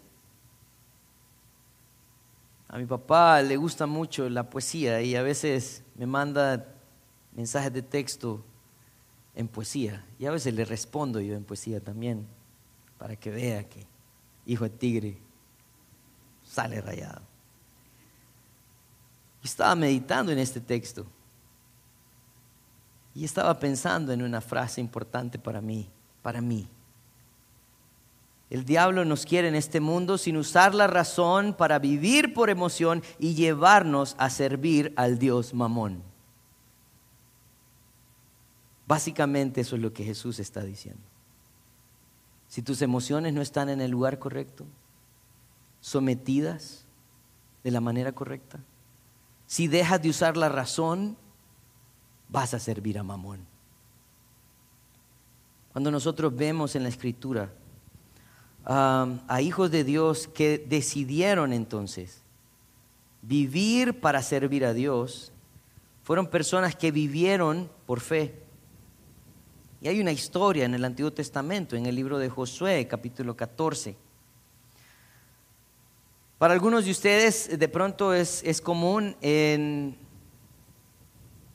A 2.68 2.80
mi 2.80 2.88
papá 2.88 3.40
le 3.44 3.56
gusta 3.56 3.86
mucho 3.86 4.30
la 4.30 4.50
poesía 4.50 5.04
y 5.04 5.16
a 5.16 5.22
veces 5.22 5.84
me 5.94 6.08
manda 6.08 6.74
mensajes 7.36 7.72
de 7.72 7.84
texto 7.84 8.44
en 9.36 9.48
poesía 9.48 10.04
y 10.18 10.26
a 10.26 10.32
veces 10.32 10.56
le 10.56 10.66
respondo 10.66 11.20
yo 11.20 11.36
en 11.36 11.44
poesía 11.44 11.80
también 11.82 12.26
para 12.98 13.16
que 13.16 13.30
vea 13.30 13.70
que 13.70 13.86
hijo 14.48 14.64
de 14.64 14.72
tigre 14.72 15.31
sale 16.52 16.82
rayado. 16.82 17.22
Estaba 19.44 19.74
meditando 19.76 20.32
en 20.32 20.38
este 20.38 20.60
texto 20.60 21.06
y 23.16 23.24
estaba 23.24 23.58
pensando 23.58 24.12
en 24.12 24.22
una 24.22 24.42
frase 24.42 24.82
importante 24.82 25.40
para 25.40 25.62
mí, 25.62 25.90
para 26.22 26.42
mí. 26.42 26.68
El 28.50 28.66
diablo 28.66 29.06
nos 29.06 29.26
quiere 29.26 29.48
en 29.48 29.56
este 29.56 29.80
mundo 29.80 30.18
sin 30.18 30.36
usar 30.36 30.76
la 30.76 30.88
razón 30.88 31.54
para 31.54 31.80
vivir 31.80 32.34
por 32.34 32.50
emoción 32.50 33.02
y 33.18 33.34
llevarnos 33.34 34.16
a 34.20 34.30
servir 34.30 34.94
al 34.98 35.18
Dios 35.18 35.54
mamón. 35.54 36.04
Básicamente 38.86 39.62
eso 39.62 39.78
es 39.78 39.82
lo 39.82 39.94
que 39.94 40.04
Jesús 40.04 40.38
está 40.40 40.62
diciendo. 40.64 41.02
Si 42.50 42.62
tus 42.62 42.82
emociones 42.82 43.34
no 43.34 43.42
están 43.42 43.70
en 43.70 43.80
el 43.80 43.90
lugar 43.90 44.20
correcto, 44.20 44.66
sometidas 45.82 46.86
de 47.64 47.72
la 47.72 47.82
manera 47.82 48.14
correcta, 48.14 48.60
si 49.48 49.68
dejas 49.68 50.02
de 50.02 50.10
usar 50.10 50.38
la 50.38 50.48
razón, 50.48 51.18
vas 52.30 52.54
a 52.54 52.60
servir 52.60 52.98
a 52.98 53.04
Mamón. 53.04 53.46
Cuando 55.74 55.92
nosotros 55.92 56.34
vemos 56.34 56.76
en 56.76 56.84
la 56.84 56.90
escritura 56.90 57.52
a 58.64 59.42
hijos 59.42 59.72
de 59.72 59.84
Dios 59.84 60.28
que 60.28 60.58
decidieron 60.58 61.52
entonces 61.52 62.22
vivir 63.24 64.00
para 64.00 64.22
servir 64.22 64.66
a 64.66 64.74
Dios, 64.74 65.34
fueron 66.04 66.28
personas 66.28 66.76
que 66.76 66.92
vivieron 66.92 67.70
por 67.86 68.00
fe. 68.00 68.36
Y 69.82 69.88
hay 69.88 70.00
una 70.00 70.12
historia 70.12 70.66
en 70.66 70.76
el 70.76 70.86
Antiguo 70.86 71.12
Testamento, 71.12 71.76
en 71.76 71.88
el 71.88 71.96
libro 71.96 72.20
de 72.20 72.30
Josué, 72.30 72.88
capítulo 72.88 73.36
14 73.36 74.11
para 76.42 76.56
algunos 76.56 76.86
de 76.86 76.90
ustedes 76.90 77.60
de 77.60 77.68
pronto 77.68 78.16
es, 78.16 78.62
común, 78.64 79.16
en, 79.22 79.96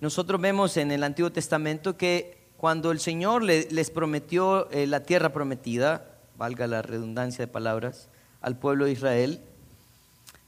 nosotros 0.00 0.40
vemos 0.40 0.76
en 0.76 0.92
el 0.92 1.02
Antiguo 1.02 1.32
Testamento 1.32 1.96
que 1.96 2.38
cuando 2.56 2.92
el 2.92 3.00
Señor 3.00 3.42
les 3.42 3.90
prometió 3.90 4.70
eh, 4.70 4.86
la 4.86 5.02
tierra 5.02 5.32
prometida, 5.32 6.20
valga 6.38 6.68
la 6.68 6.82
redundancia 6.82 7.44
de 7.46 7.52
palabras, 7.52 8.10
al 8.40 8.60
pueblo 8.60 8.84
de 8.84 8.92
Israel, 8.92 9.40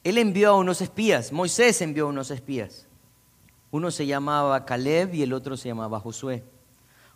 Él 0.04 0.18
envió 0.18 0.50
a 0.50 0.56
unos 0.56 0.82
espías, 0.82 1.32
Moisés 1.32 1.82
envió 1.82 2.06
a 2.06 2.10
unos 2.10 2.30
espías. 2.30 2.86
Uno 3.72 3.90
se 3.90 4.06
llamaba 4.06 4.64
Caleb 4.64 5.14
y 5.16 5.22
el 5.24 5.32
otro 5.32 5.56
se 5.56 5.66
llamaba 5.66 5.98
Josué. 5.98 6.44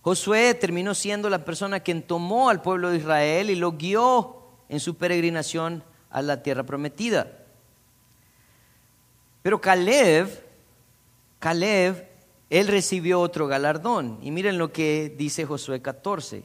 Josué 0.01 0.55
terminó 0.55 0.93
siendo 0.93 1.31
la 1.31 1.45
persona 1.45 1.79
quien 1.79 2.03
tomó 2.03 2.51
al 2.51 2.63
pueblo 2.63 2.91
de 2.91 2.97
Israel 2.97 3.49
y 3.49 3.55
lo 3.55 3.71
guió 3.71 4.39
en 4.69 4.81
su 4.81 4.97
peregrinación 4.97 5.85
a 6.13 6.23
la 6.23 6.43
tierra 6.43 6.63
prometida. 6.65 7.39
Pero 9.43 9.61
Caleb, 9.61 10.29
Caleb, 11.39 12.09
él 12.51 12.69
recibió 12.69 13.21
otro 13.21 13.49
galardón. 13.49 14.19
Y 14.23 14.31
miren 14.31 14.59
lo 14.59 14.73
que 14.73 15.13
dice 15.17 15.45
Josué 15.45 15.83
14, 15.83 16.45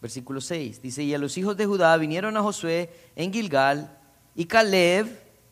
versículo 0.00 0.40
6. 0.40 0.80
Dice, 0.80 1.02
y 1.02 1.12
a 1.12 1.18
los 1.18 1.36
hijos 1.36 1.56
de 1.56 1.66
Judá 1.66 1.96
vinieron 1.96 2.36
a 2.36 2.42
Josué 2.42 2.90
en 3.16 3.32
Gilgal 3.32 3.98
Y 4.34 4.46
Caleb, 4.46 5.06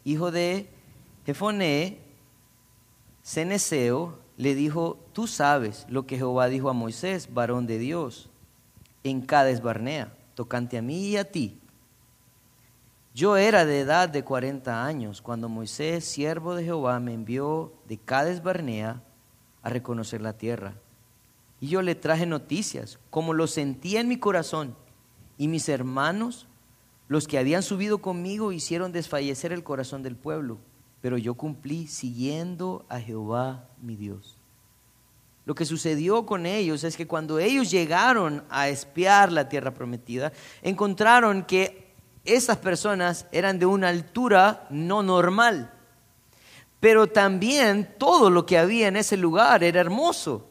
hijo 0.04 0.30
de 0.30 0.68
Jefoné, 1.26 1.98
Ceneseo, 3.22 4.18
le 4.38 4.54
dijo, 4.54 4.98
tú 5.12 5.26
sabes 5.26 5.84
lo 5.90 6.06
que 6.06 6.16
Jehová 6.16 6.48
dijo 6.48 6.70
a 6.70 6.72
Moisés, 6.72 7.28
varón 7.34 7.66
de 7.66 7.78
Dios, 7.78 8.30
en 9.04 9.20
Cades 9.20 9.60
Barnea, 9.60 10.14
tocante 10.34 10.78
a 10.78 10.82
mí 10.82 11.08
y 11.08 11.16
a 11.18 11.30
ti. 11.30 11.59
Yo 13.12 13.36
era 13.36 13.64
de 13.64 13.80
edad 13.80 14.08
de 14.08 14.22
cuarenta 14.22 14.84
años 14.84 15.20
cuando 15.20 15.48
Moisés, 15.48 16.04
siervo 16.04 16.54
de 16.54 16.64
Jehová, 16.64 17.00
me 17.00 17.12
envió 17.12 17.72
de 17.88 17.98
Cades 17.98 18.42
Barnea 18.42 19.02
a 19.62 19.68
reconocer 19.68 20.20
la 20.20 20.38
tierra. 20.38 20.74
Y 21.60 21.68
yo 21.68 21.82
le 21.82 21.96
traje 21.96 22.24
noticias, 22.24 22.98
como 23.10 23.34
lo 23.34 23.46
sentía 23.48 24.00
en 24.00 24.08
mi 24.08 24.16
corazón. 24.16 24.76
Y 25.36 25.48
mis 25.48 25.68
hermanos, 25.68 26.46
los 27.08 27.26
que 27.26 27.38
habían 27.38 27.62
subido 27.62 27.98
conmigo, 27.98 28.52
hicieron 28.52 28.92
desfallecer 28.92 29.52
el 29.52 29.64
corazón 29.64 30.02
del 30.02 30.14
pueblo. 30.14 30.58
Pero 31.02 31.18
yo 31.18 31.34
cumplí 31.34 31.88
siguiendo 31.88 32.86
a 32.88 33.00
Jehová 33.00 33.68
mi 33.82 33.96
Dios. 33.96 34.36
Lo 35.46 35.54
que 35.56 35.64
sucedió 35.64 36.26
con 36.26 36.46
ellos 36.46 36.84
es 36.84 36.96
que 36.96 37.08
cuando 37.08 37.40
ellos 37.40 37.70
llegaron 37.70 38.44
a 38.50 38.68
espiar 38.68 39.32
la 39.32 39.48
tierra 39.48 39.74
prometida, 39.74 40.32
encontraron 40.62 41.42
que 41.42 41.89
esas 42.24 42.58
personas 42.58 43.26
eran 43.32 43.58
de 43.58 43.66
una 43.66 43.88
altura 43.88 44.66
no 44.70 45.02
normal. 45.02 45.72
Pero 46.80 47.06
también 47.06 47.94
todo 47.98 48.30
lo 48.30 48.46
que 48.46 48.58
había 48.58 48.88
en 48.88 48.96
ese 48.96 49.16
lugar 49.16 49.62
era 49.64 49.80
hermoso 49.80 50.50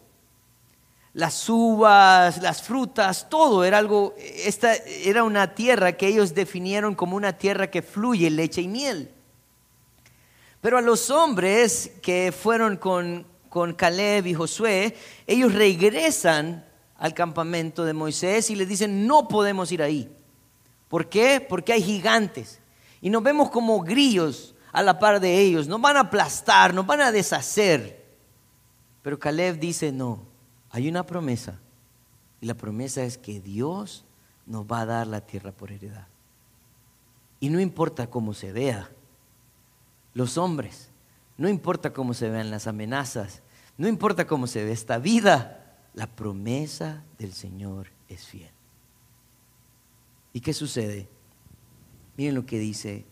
las 1.14 1.50
uvas, 1.50 2.42
las 2.42 2.62
frutas, 2.62 3.30
todo 3.30 3.64
era 3.64 3.78
algo, 3.78 4.16
esta 4.18 4.76
era 4.76 5.24
una 5.24 5.56
tierra 5.56 5.94
que 5.94 6.08
ellos 6.08 6.36
definieron 6.36 6.96
como 6.96 7.16
una 7.16 7.34
tierra 7.34 7.72
que 7.72 7.82
fluye 7.82 8.30
leche 8.30 8.62
y 8.62 8.68
miel. 8.68 9.12
Pero 10.62 10.78
a 10.78 10.82
los 10.82 11.10
hombres 11.10 11.92
que 12.02 12.32
fueron 12.32 12.78
con, 12.78 13.26
con 13.50 13.74
Caleb 13.74 14.28
y 14.28 14.34
Josué, 14.34 14.96
ellos 15.26 15.54
regresan 15.54 16.66
al 16.98 17.14
campamento 17.14 17.86
de 17.86 17.94
Moisés 17.94 18.50
y 18.50 18.56
les 18.56 18.68
dicen, 18.68 19.08
no 19.08 19.28
podemos 19.28 19.72
ir 19.72 19.82
ahí. 19.82 20.10
¿Por 20.90 21.08
qué? 21.08 21.40
Porque 21.40 21.72
hay 21.72 21.82
gigantes. 21.82 22.60
Y 23.00 23.10
nos 23.10 23.24
vemos 23.24 23.50
como 23.50 23.80
grillos 23.80 24.54
a 24.74 24.84
la 24.84 25.00
par 25.00 25.22
de 25.22 25.40
ellos. 25.40 25.68
Nos 25.68 25.80
van 25.80 25.96
a 25.96 26.02
aplastar, 26.02 26.74
nos 26.74 26.86
van 26.86 27.00
a 27.00 27.12
deshacer. 27.12 28.06
Pero 29.02 29.18
Caleb 29.18 29.60
dice, 29.60 29.92
no, 29.94 30.26
hay 30.72 30.90
una 30.90 31.06
promesa 31.06 31.60
y 32.42 32.46
la 32.46 32.54
promesa 32.54 33.04
es 33.04 33.18
que 33.18 33.40
Dios 33.40 34.06
nos 34.46 34.66
va 34.66 34.82
a 34.82 34.86
dar 34.86 35.08
la 35.08 35.22
tierra 35.22 35.52
por 35.52 35.72
heredad. 35.72 36.08
Y 37.40 37.50
no 37.50 37.60
importa 37.60 38.10
cómo 38.10 38.34
se 38.34 38.52
vea, 38.52 38.90
los 40.14 40.38
hombres, 40.38 40.90
no 41.38 41.48
importa 41.48 41.94
cómo 41.94 42.14
se 42.14 42.30
vean 42.30 42.52
las 42.52 42.68
amenazas, 42.68 43.42
no 43.78 43.88
importa 43.88 44.28
cómo 44.28 44.48
se 44.48 44.64
ve 44.66 44.72
esta 44.72 44.98
vida, 44.98 45.78
la 45.94 46.08
promesa 46.08 47.04
del 47.18 47.34
Señor 47.34 47.88
es 48.08 48.26
fiel. 48.26 48.52
¿Y 50.34 50.42
qué 50.42 50.54
sucede? 50.54 51.08
Miren 52.18 52.36
lo 52.36 52.46
que 52.46 52.60
dice 52.60 53.06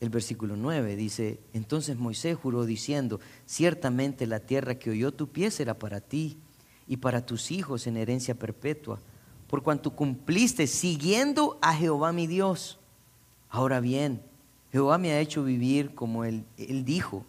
el 0.00 0.10
versículo 0.10 0.56
9. 0.56 0.96
Dice, 0.96 1.40
entonces 1.52 1.96
Moisés 1.96 2.36
juró 2.36 2.64
diciendo, 2.64 3.20
ciertamente 3.46 4.26
la 4.26 4.40
tierra 4.40 4.76
que 4.76 4.90
oyó 4.90 5.12
tu 5.12 5.28
pie 5.28 5.50
será 5.50 5.78
para 5.78 6.00
ti 6.00 6.38
y 6.86 6.98
para 6.98 7.24
tus 7.24 7.50
hijos 7.50 7.86
en 7.86 7.96
herencia 7.96 8.34
perpetua, 8.34 9.00
por 9.48 9.62
cuanto 9.62 9.94
cumpliste 9.94 10.66
siguiendo 10.66 11.58
a 11.62 11.74
Jehová 11.74 12.12
mi 12.12 12.26
Dios. 12.26 12.78
Ahora 13.48 13.80
bien, 13.80 14.22
Jehová 14.72 14.98
me 14.98 15.12
ha 15.12 15.20
hecho 15.20 15.44
vivir 15.44 15.94
como 15.94 16.24
él, 16.24 16.44
él 16.56 16.84
dijo, 16.84 17.24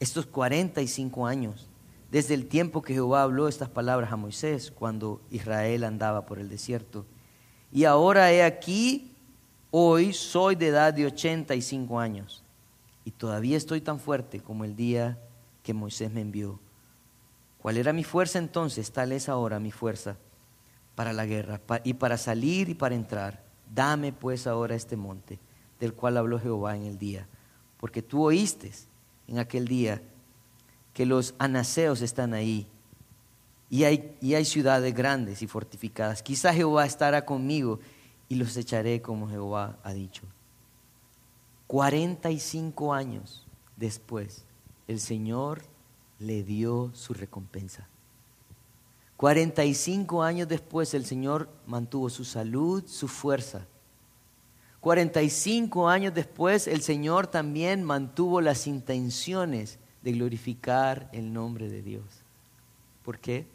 estos 0.00 0.26
45 0.26 1.26
años, 1.26 1.68
desde 2.10 2.34
el 2.34 2.46
tiempo 2.46 2.82
que 2.82 2.94
Jehová 2.94 3.22
habló 3.22 3.46
estas 3.46 3.68
palabras 3.68 4.12
a 4.12 4.16
Moisés, 4.16 4.70
cuando 4.70 5.20
Israel 5.30 5.84
andaba 5.84 6.26
por 6.26 6.38
el 6.38 6.48
desierto. 6.48 7.06
Y 7.72 7.84
ahora 7.84 8.30
he 8.30 8.42
aquí, 8.42 9.10
hoy 9.70 10.12
soy 10.12 10.54
de 10.54 10.68
edad 10.68 10.92
de 10.92 11.06
85 11.06 11.98
años, 11.98 12.44
y 13.02 13.10
todavía 13.10 13.56
estoy 13.56 13.80
tan 13.80 13.98
fuerte 13.98 14.40
como 14.40 14.64
el 14.64 14.76
día 14.76 15.18
que 15.62 15.72
Moisés 15.72 16.12
me 16.12 16.20
envió. 16.20 16.60
¿Cuál 17.58 17.78
era 17.78 17.94
mi 17.94 18.04
fuerza 18.04 18.38
entonces? 18.38 18.92
Tal 18.92 19.12
es 19.12 19.28
ahora 19.28 19.58
mi 19.58 19.70
fuerza 19.70 20.18
para 20.94 21.14
la 21.14 21.24
guerra 21.24 21.60
y 21.82 21.94
para 21.94 22.18
salir 22.18 22.68
y 22.68 22.74
para 22.74 22.94
entrar. 22.94 23.42
Dame 23.74 24.12
pues 24.12 24.46
ahora 24.46 24.74
este 24.74 24.96
monte 24.96 25.38
del 25.80 25.94
cual 25.94 26.18
habló 26.18 26.38
Jehová 26.38 26.76
en 26.76 26.84
el 26.84 26.98
día, 26.98 27.26
porque 27.78 28.02
tú 28.02 28.22
oíste 28.22 28.70
en 29.26 29.38
aquel 29.38 29.66
día 29.66 30.02
que 30.92 31.06
los 31.06 31.34
anaseos 31.38 32.02
están 32.02 32.34
ahí 32.34 32.68
y 33.72 33.84
hay, 33.84 34.14
y 34.20 34.34
hay 34.34 34.44
ciudades 34.44 34.94
grandes 34.94 35.40
y 35.40 35.46
fortificadas. 35.46 36.22
Quizá 36.22 36.52
Jehová 36.52 36.84
estará 36.84 37.24
conmigo 37.24 37.80
y 38.28 38.34
los 38.34 38.54
echaré 38.58 39.00
como 39.00 39.30
Jehová 39.30 39.78
ha 39.82 39.94
dicho. 39.94 40.24
45 41.68 42.92
años 42.92 43.46
después, 43.78 44.44
el 44.88 45.00
Señor 45.00 45.62
le 46.18 46.42
dio 46.42 46.90
su 46.92 47.14
recompensa. 47.14 47.88
45 49.16 50.22
años 50.22 50.48
después 50.48 50.92
el 50.92 51.06
Señor 51.06 51.48
mantuvo 51.66 52.10
su 52.10 52.26
salud, 52.26 52.84
su 52.86 53.08
fuerza. 53.08 53.66
45 54.80 55.88
años 55.88 56.12
después 56.12 56.66
el 56.66 56.82
Señor 56.82 57.26
también 57.26 57.84
mantuvo 57.84 58.42
las 58.42 58.66
intenciones 58.66 59.78
de 60.02 60.12
glorificar 60.12 61.08
el 61.14 61.32
nombre 61.32 61.70
de 61.70 61.80
Dios. 61.80 62.04
¿Por 63.02 63.18
qué? 63.18 63.46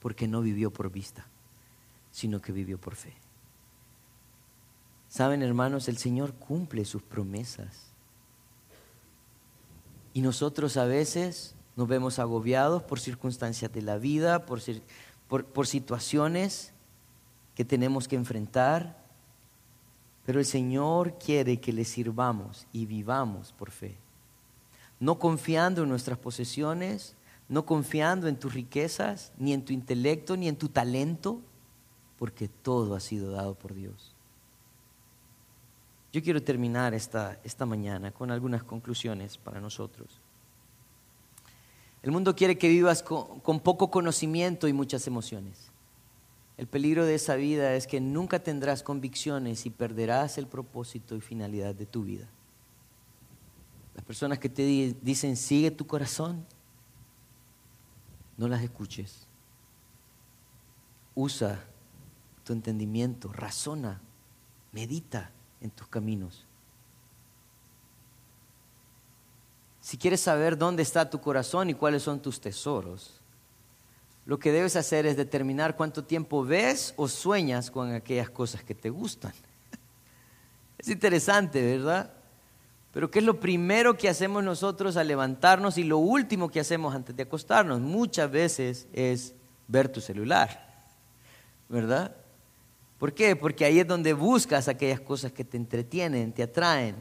Porque 0.00 0.28
no 0.28 0.40
vivió 0.40 0.72
por 0.72 0.90
vista, 0.90 1.26
sino 2.10 2.40
que 2.40 2.52
vivió 2.52 2.78
por 2.78 2.94
fe. 2.94 3.14
Saben, 5.08 5.42
hermanos, 5.42 5.88
el 5.88 5.96
Señor 5.96 6.34
cumple 6.34 6.84
sus 6.84 7.02
promesas. 7.02 7.86
Y 10.12 10.20
nosotros 10.20 10.76
a 10.76 10.84
veces 10.84 11.54
nos 11.76 11.88
vemos 11.88 12.18
agobiados 12.18 12.82
por 12.82 12.98
circunstancias 12.98 13.72
de 13.72 13.82
la 13.82 13.98
vida, 13.98 14.46
por, 14.46 14.60
por, 15.28 15.66
situaciones 15.66 16.72
que 17.54 17.64
tenemos 17.64 18.08
que 18.08 18.16
enfrentar, 18.16 19.04
pero 20.24 20.38
el 20.38 20.46
Señor 20.46 21.18
quiere 21.18 21.60
que 21.60 21.72
le 21.72 21.84
sirvamos 21.84 22.66
y 22.72 22.86
vivamos 22.86 23.52
por 23.52 23.70
fe. 23.70 23.96
No 24.98 25.18
confiando 25.18 25.82
en 25.82 25.90
nuestras 25.90 26.18
posesiones, 26.18 27.14
no 27.48 27.64
confiando 27.64 28.28
en 28.28 28.36
tus 28.36 28.54
riquezas, 28.54 29.32
ni 29.38 29.52
en 29.52 29.64
tu 29.64 29.72
intelecto, 29.72 30.36
ni 30.36 30.48
en 30.48 30.56
tu 30.56 30.68
talento, 30.68 31.40
porque 32.18 32.48
todo 32.48 32.94
ha 32.94 33.00
sido 33.00 33.30
dado 33.30 33.54
por 33.54 33.74
Dios. 33.74 34.14
Yo 36.12 36.22
quiero 36.22 36.42
terminar 36.42 36.94
esta, 36.94 37.38
esta 37.44 37.66
mañana 37.66 38.10
con 38.10 38.30
algunas 38.30 38.64
conclusiones 38.64 39.36
para 39.36 39.60
nosotros. 39.60 40.20
El 42.06 42.12
mundo 42.12 42.36
quiere 42.36 42.56
que 42.56 42.68
vivas 42.68 43.02
con, 43.02 43.60
poco 43.60 43.90
conocimiento 43.90 44.68
y 44.68 44.72
muchas 44.72 45.06
emociones. 45.08 45.72
El 46.56 46.68
peligro 46.68 47.04
de 47.04 47.16
esa 47.16 47.34
vida 47.34 47.74
es 47.74 47.86
que 47.86 48.00
nunca 48.00 48.38
tendrás 48.38 48.82
convicciones 48.82 49.66
y 49.66 49.70
perderás 49.70 50.38
el 50.38 50.46
propósito 50.46 51.16
y 51.16 51.20
finalidad 51.20 51.74
de 51.74 51.84
tu 51.84 52.04
vida. 52.04 52.28
Las 53.94 54.04
personas 54.04 54.38
que 54.38 54.48
te 54.48 54.94
dicen 55.02 55.36
sigue 55.36 55.70
tu 55.70 55.86
corazón, 55.86 56.46
no 58.36 58.48
las 58.48 58.62
escuches. 58.62 59.26
Usa 61.14 61.64
tu 62.44 62.52
entendimiento, 62.52 63.32
razona, 63.32 64.00
medita 64.72 65.30
en 65.60 65.70
tus 65.70 65.88
caminos. 65.88 66.46
Si 69.80 69.96
quieres 69.96 70.20
saber 70.20 70.58
dónde 70.58 70.82
está 70.82 71.08
tu 71.08 71.20
corazón 71.20 71.70
y 71.70 71.74
cuáles 71.74 72.02
son 72.02 72.20
tus 72.20 72.40
tesoros, 72.40 73.20
lo 74.26 74.38
que 74.38 74.50
debes 74.50 74.74
hacer 74.74 75.06
es 75.06 75.16
determinar 75.16 75.76
cuánto 75.76 76.04
tiempo 76.04 76.44
ves 76.44 76.92
o 76.96 77.06
sueñas 77.06 77.70
con 77.70 77.92
aquellas 77.92 78.28
cosas 78.28 78.64
que 78.64 78.74
te 78.74 78.90
gustan. 78.90 79.32
Es 80.78 80.88
interesante, 80.88 81.62
¿verdad? 81.62 82.12
Pero 82.96 83.10
¿qué 83.10 83.18
es 83.18 83.26
lo 83.26 83.38
primero 83.38 83.94
que 83.94 84.08
hacemos 84.08 84.42
nosotros 84.42 84.96
al 84.96 85.08
levantarnos 85.08 85.76
y 85.76 85.84
lo 85.84 85.98
último 85.98 86.48
que 86.48 86.60
hacemos 86.60 86.94
antes 86.94 87.14
de 87.14 87.24
acostarnos? 87.24 87.78
Muchas 87.78 88.30
veces 88.30 88.88
es 88.90 89.34
ver 89.68 89.90
tu 89.90 90.00
celular, 90.00 90.82
¿verdad? 91.68 92.16
¿Por 92.98 93.12
qué? 93.12 93.36
Porque 93.36 93.66
ahí 93.66 93.80
es 93.80 93.86
donde 93.86 94.14
buscas 94.14 94.66
aquellas 94.66 95.00
cosas 95.00 95.30
que 95.30 95.44
te 95.44 95.58
entretienen, 95.58 96.32
te 96.32 96.42
atraen. 96.42 96.96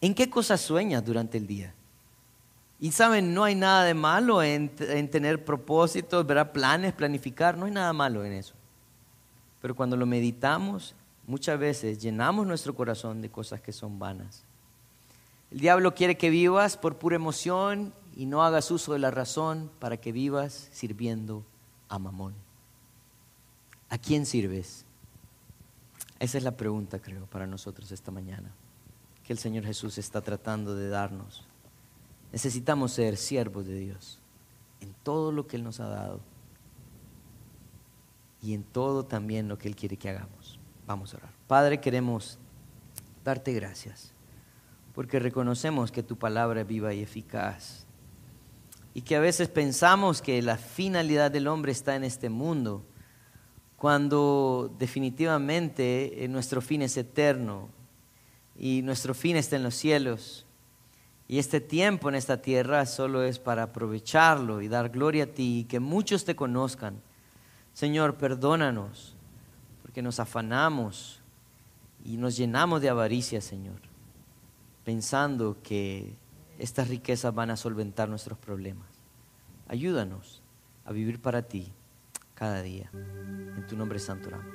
¿En 0.00 0.14
qué 0.14 0.30
cosas 0.30 0.60
sueñas 0.60 1.04
durante 1.04 1.36
el 1.36 1.48
día? 1.48 1.74
Y 2.78 2.92
saben, 2.92 3.34
no 3.34 3.42
hay 3.42 3.56
nada 3.56 3.82
de 3.82 3.94
malo 3.94 4.44
en, 4.44 4.68
tener 5.10 5.44
propósitos, 5.44 6.24
¿verdad? 6.24 6.52
planes, 6.52 6.92
planificar, 6.92 7.58
no 7.58 7.66
hay 7.66 7.72
nada 7.72 7.92
malo 7.92 8.24
en 8.24 8.34
eso. 8.34 8.54
Pero 9.60 9.74
cuando 9.74 9.96
lo 9.96 10.06
meditamos 10.06 10.94
muchas 11.26 11.58
veces 11.58 12.00
llenamos 12.00 12.46
nuestro 12.46 12.74
corazón 12.74 13.20
de 13.22 13.30
cosas 13.30 13.60
que 13.60 13.72
son 13.72 13.98
vanas. 13.98 14.44
El 15.50 15.60
diablo 15.60 15.94
quiere 15.94 16.16
que 16.16 16.30
vivas 16.30 16.76
por 16.76 16.96
pura 16.96 17.16
emoción 17.16 17.92
y 18.16 18.26
no 18.26 18.42
hagas 18.42 18.70
uso 18.70 18.92
de 18.92 18.98
la 18.98 19.10
razón 19.10 19.70
para 19.78 19.98
que 19.98 20.12
vivas 20.12 20.68
sirviendo 20.72 21.44
a 21.88 21.98
Mamón. 21.98 22.34
¿A 23.90 23.98
quién 23.98 24.24
sirves? 24.24 24.86
Esa 26.18 26.38
es 26.38 26.44
la 26.44 26.56
pregunta, 26.56 27.00
creo, 27.00 27.26
para 27.26 27.46
nosotros 27.46 27.92
esta 27.92 28.10
mañana, 28.10 28.50
que 29.24 29.32
el 29.32 29.38
Señor 29.38 29.64
Jesús 29.64 29.98
está 29.98 30.20
tratando 30.22 30.74
de 30.74 30.88
darnos. 30.88 31.44
Necesitamos 32.32 32.92
ser 32.92 33.16
siervos 33.16 33.66
de 33.66 33.78
Dios 33.78 34.18
en 34.80 34.94
todo 35.02 35.32
lo 35.32 35.46
que 35.46 35.56
Él 35.56 35.64
nos 35.64 35.80
ha 35.80 35.88
dado 35.88 36.20
y 38.40 38.54
en 38.54 38.64
todo 38.64 39.04
también 39.04 39.48
lo 39.48 39.58
que 39.58 39.68
Él 39.68 39.76
quiere 39.76 39.96
que 39.96 40.08
hagamos. 40.08 40.41
Vamos 40.86 41.14
a 41.14 41.18
orar. 41.18 41.30
Padre, 41.46 41.80
queremos 41.80 42.38
darte 43.24 43.52
gracias 43.52 44.12
porque 44.94 45.18
reconocemos 45.18 45.90
que 45.90 46.02
tu 46.02 46.18
palabra 46.18 46.62
es 46.62 46.66
viva 46.66 46.92
y 46.92 47.00
eficaz 47.00 47.86
y 48.94 49.02
que 49.02 49.16
a 49.16 49.20
veces 49.20 49.48
pensamos 49.48 50.20
que 50.20 50.42
la 50.42 50.58
finalidad 50.58 51.30
del 51.30 51.48
hombre 51.48 51.72
está 51.72 51.96
en 51.96 52.04
este 52.04 52.28
mundo, 52.28 52.84
cuando 53.76 54.74
definitivamente 54.78 56.24
eh, 56.24 56.28
nuestro 56.28 56.60
fin 56.60 56.82
es 56.82 56.96
eterno 56.96 57.70
y 58.56 58.82
nuestro 58.82 59.14
fin 59.14 59.36
está 59.36 59.56
en 59.56 59.62
los 59.62 59.74
cielos. 59.74 60.46
Y 61.26 61.38
este 61.38 61.60
tiempo 61.60 62.10
en 62.10 62.16
esta 62.16 62.42
tierra 62.42 62.84
solo 62.84 63.22
es 63.22 63.38
para 63.38 63.62
aprovecharlo 63.62 64.60
y 64.60 64.68
dar 64.68 64.90
gloria 64.90 65.24
a 65.24 65.28
ti 65.28 65.60
y 65.60 65.64
que 65.64 65.80
muchos 65.80 66.26
te 66.26 66.36
conozcan. 66.36 67.00
Señor, 67.72 68.16
perdónanos 68.16 69.16
porque 69.82 70.02
nos 70.02 70.20
afanamos 70.20 71.20
y 72.04 72.16
nos 72.16 72.36
llenamos 72.36 72.80
de 72.80 72.88
avaricia, 72.88 73.40
Señor, 73.40 73.80
pensando 74.84 75.58
que 75.62 76.16
estas 76.58 76.88
riquezas 76.88 77.34
van 77.34 77.50
a 77.50 77.56
solventar 77.56 78.08
nuestros 78.08 78.38
problemas. 78.38 78.88
Ayúdanos 79.68 80.42
a 80.84 80.92
vivir 80.92 81.20
para 81.20 81.42
ti 81.42 81.72
cada 82.34 82.62
día. 82.62 82.90
En 82.92 83.66
tu 83.66 83.76
nombre 83.76 83.98
santo 83.98 84.28
oramos. 84.28 84.54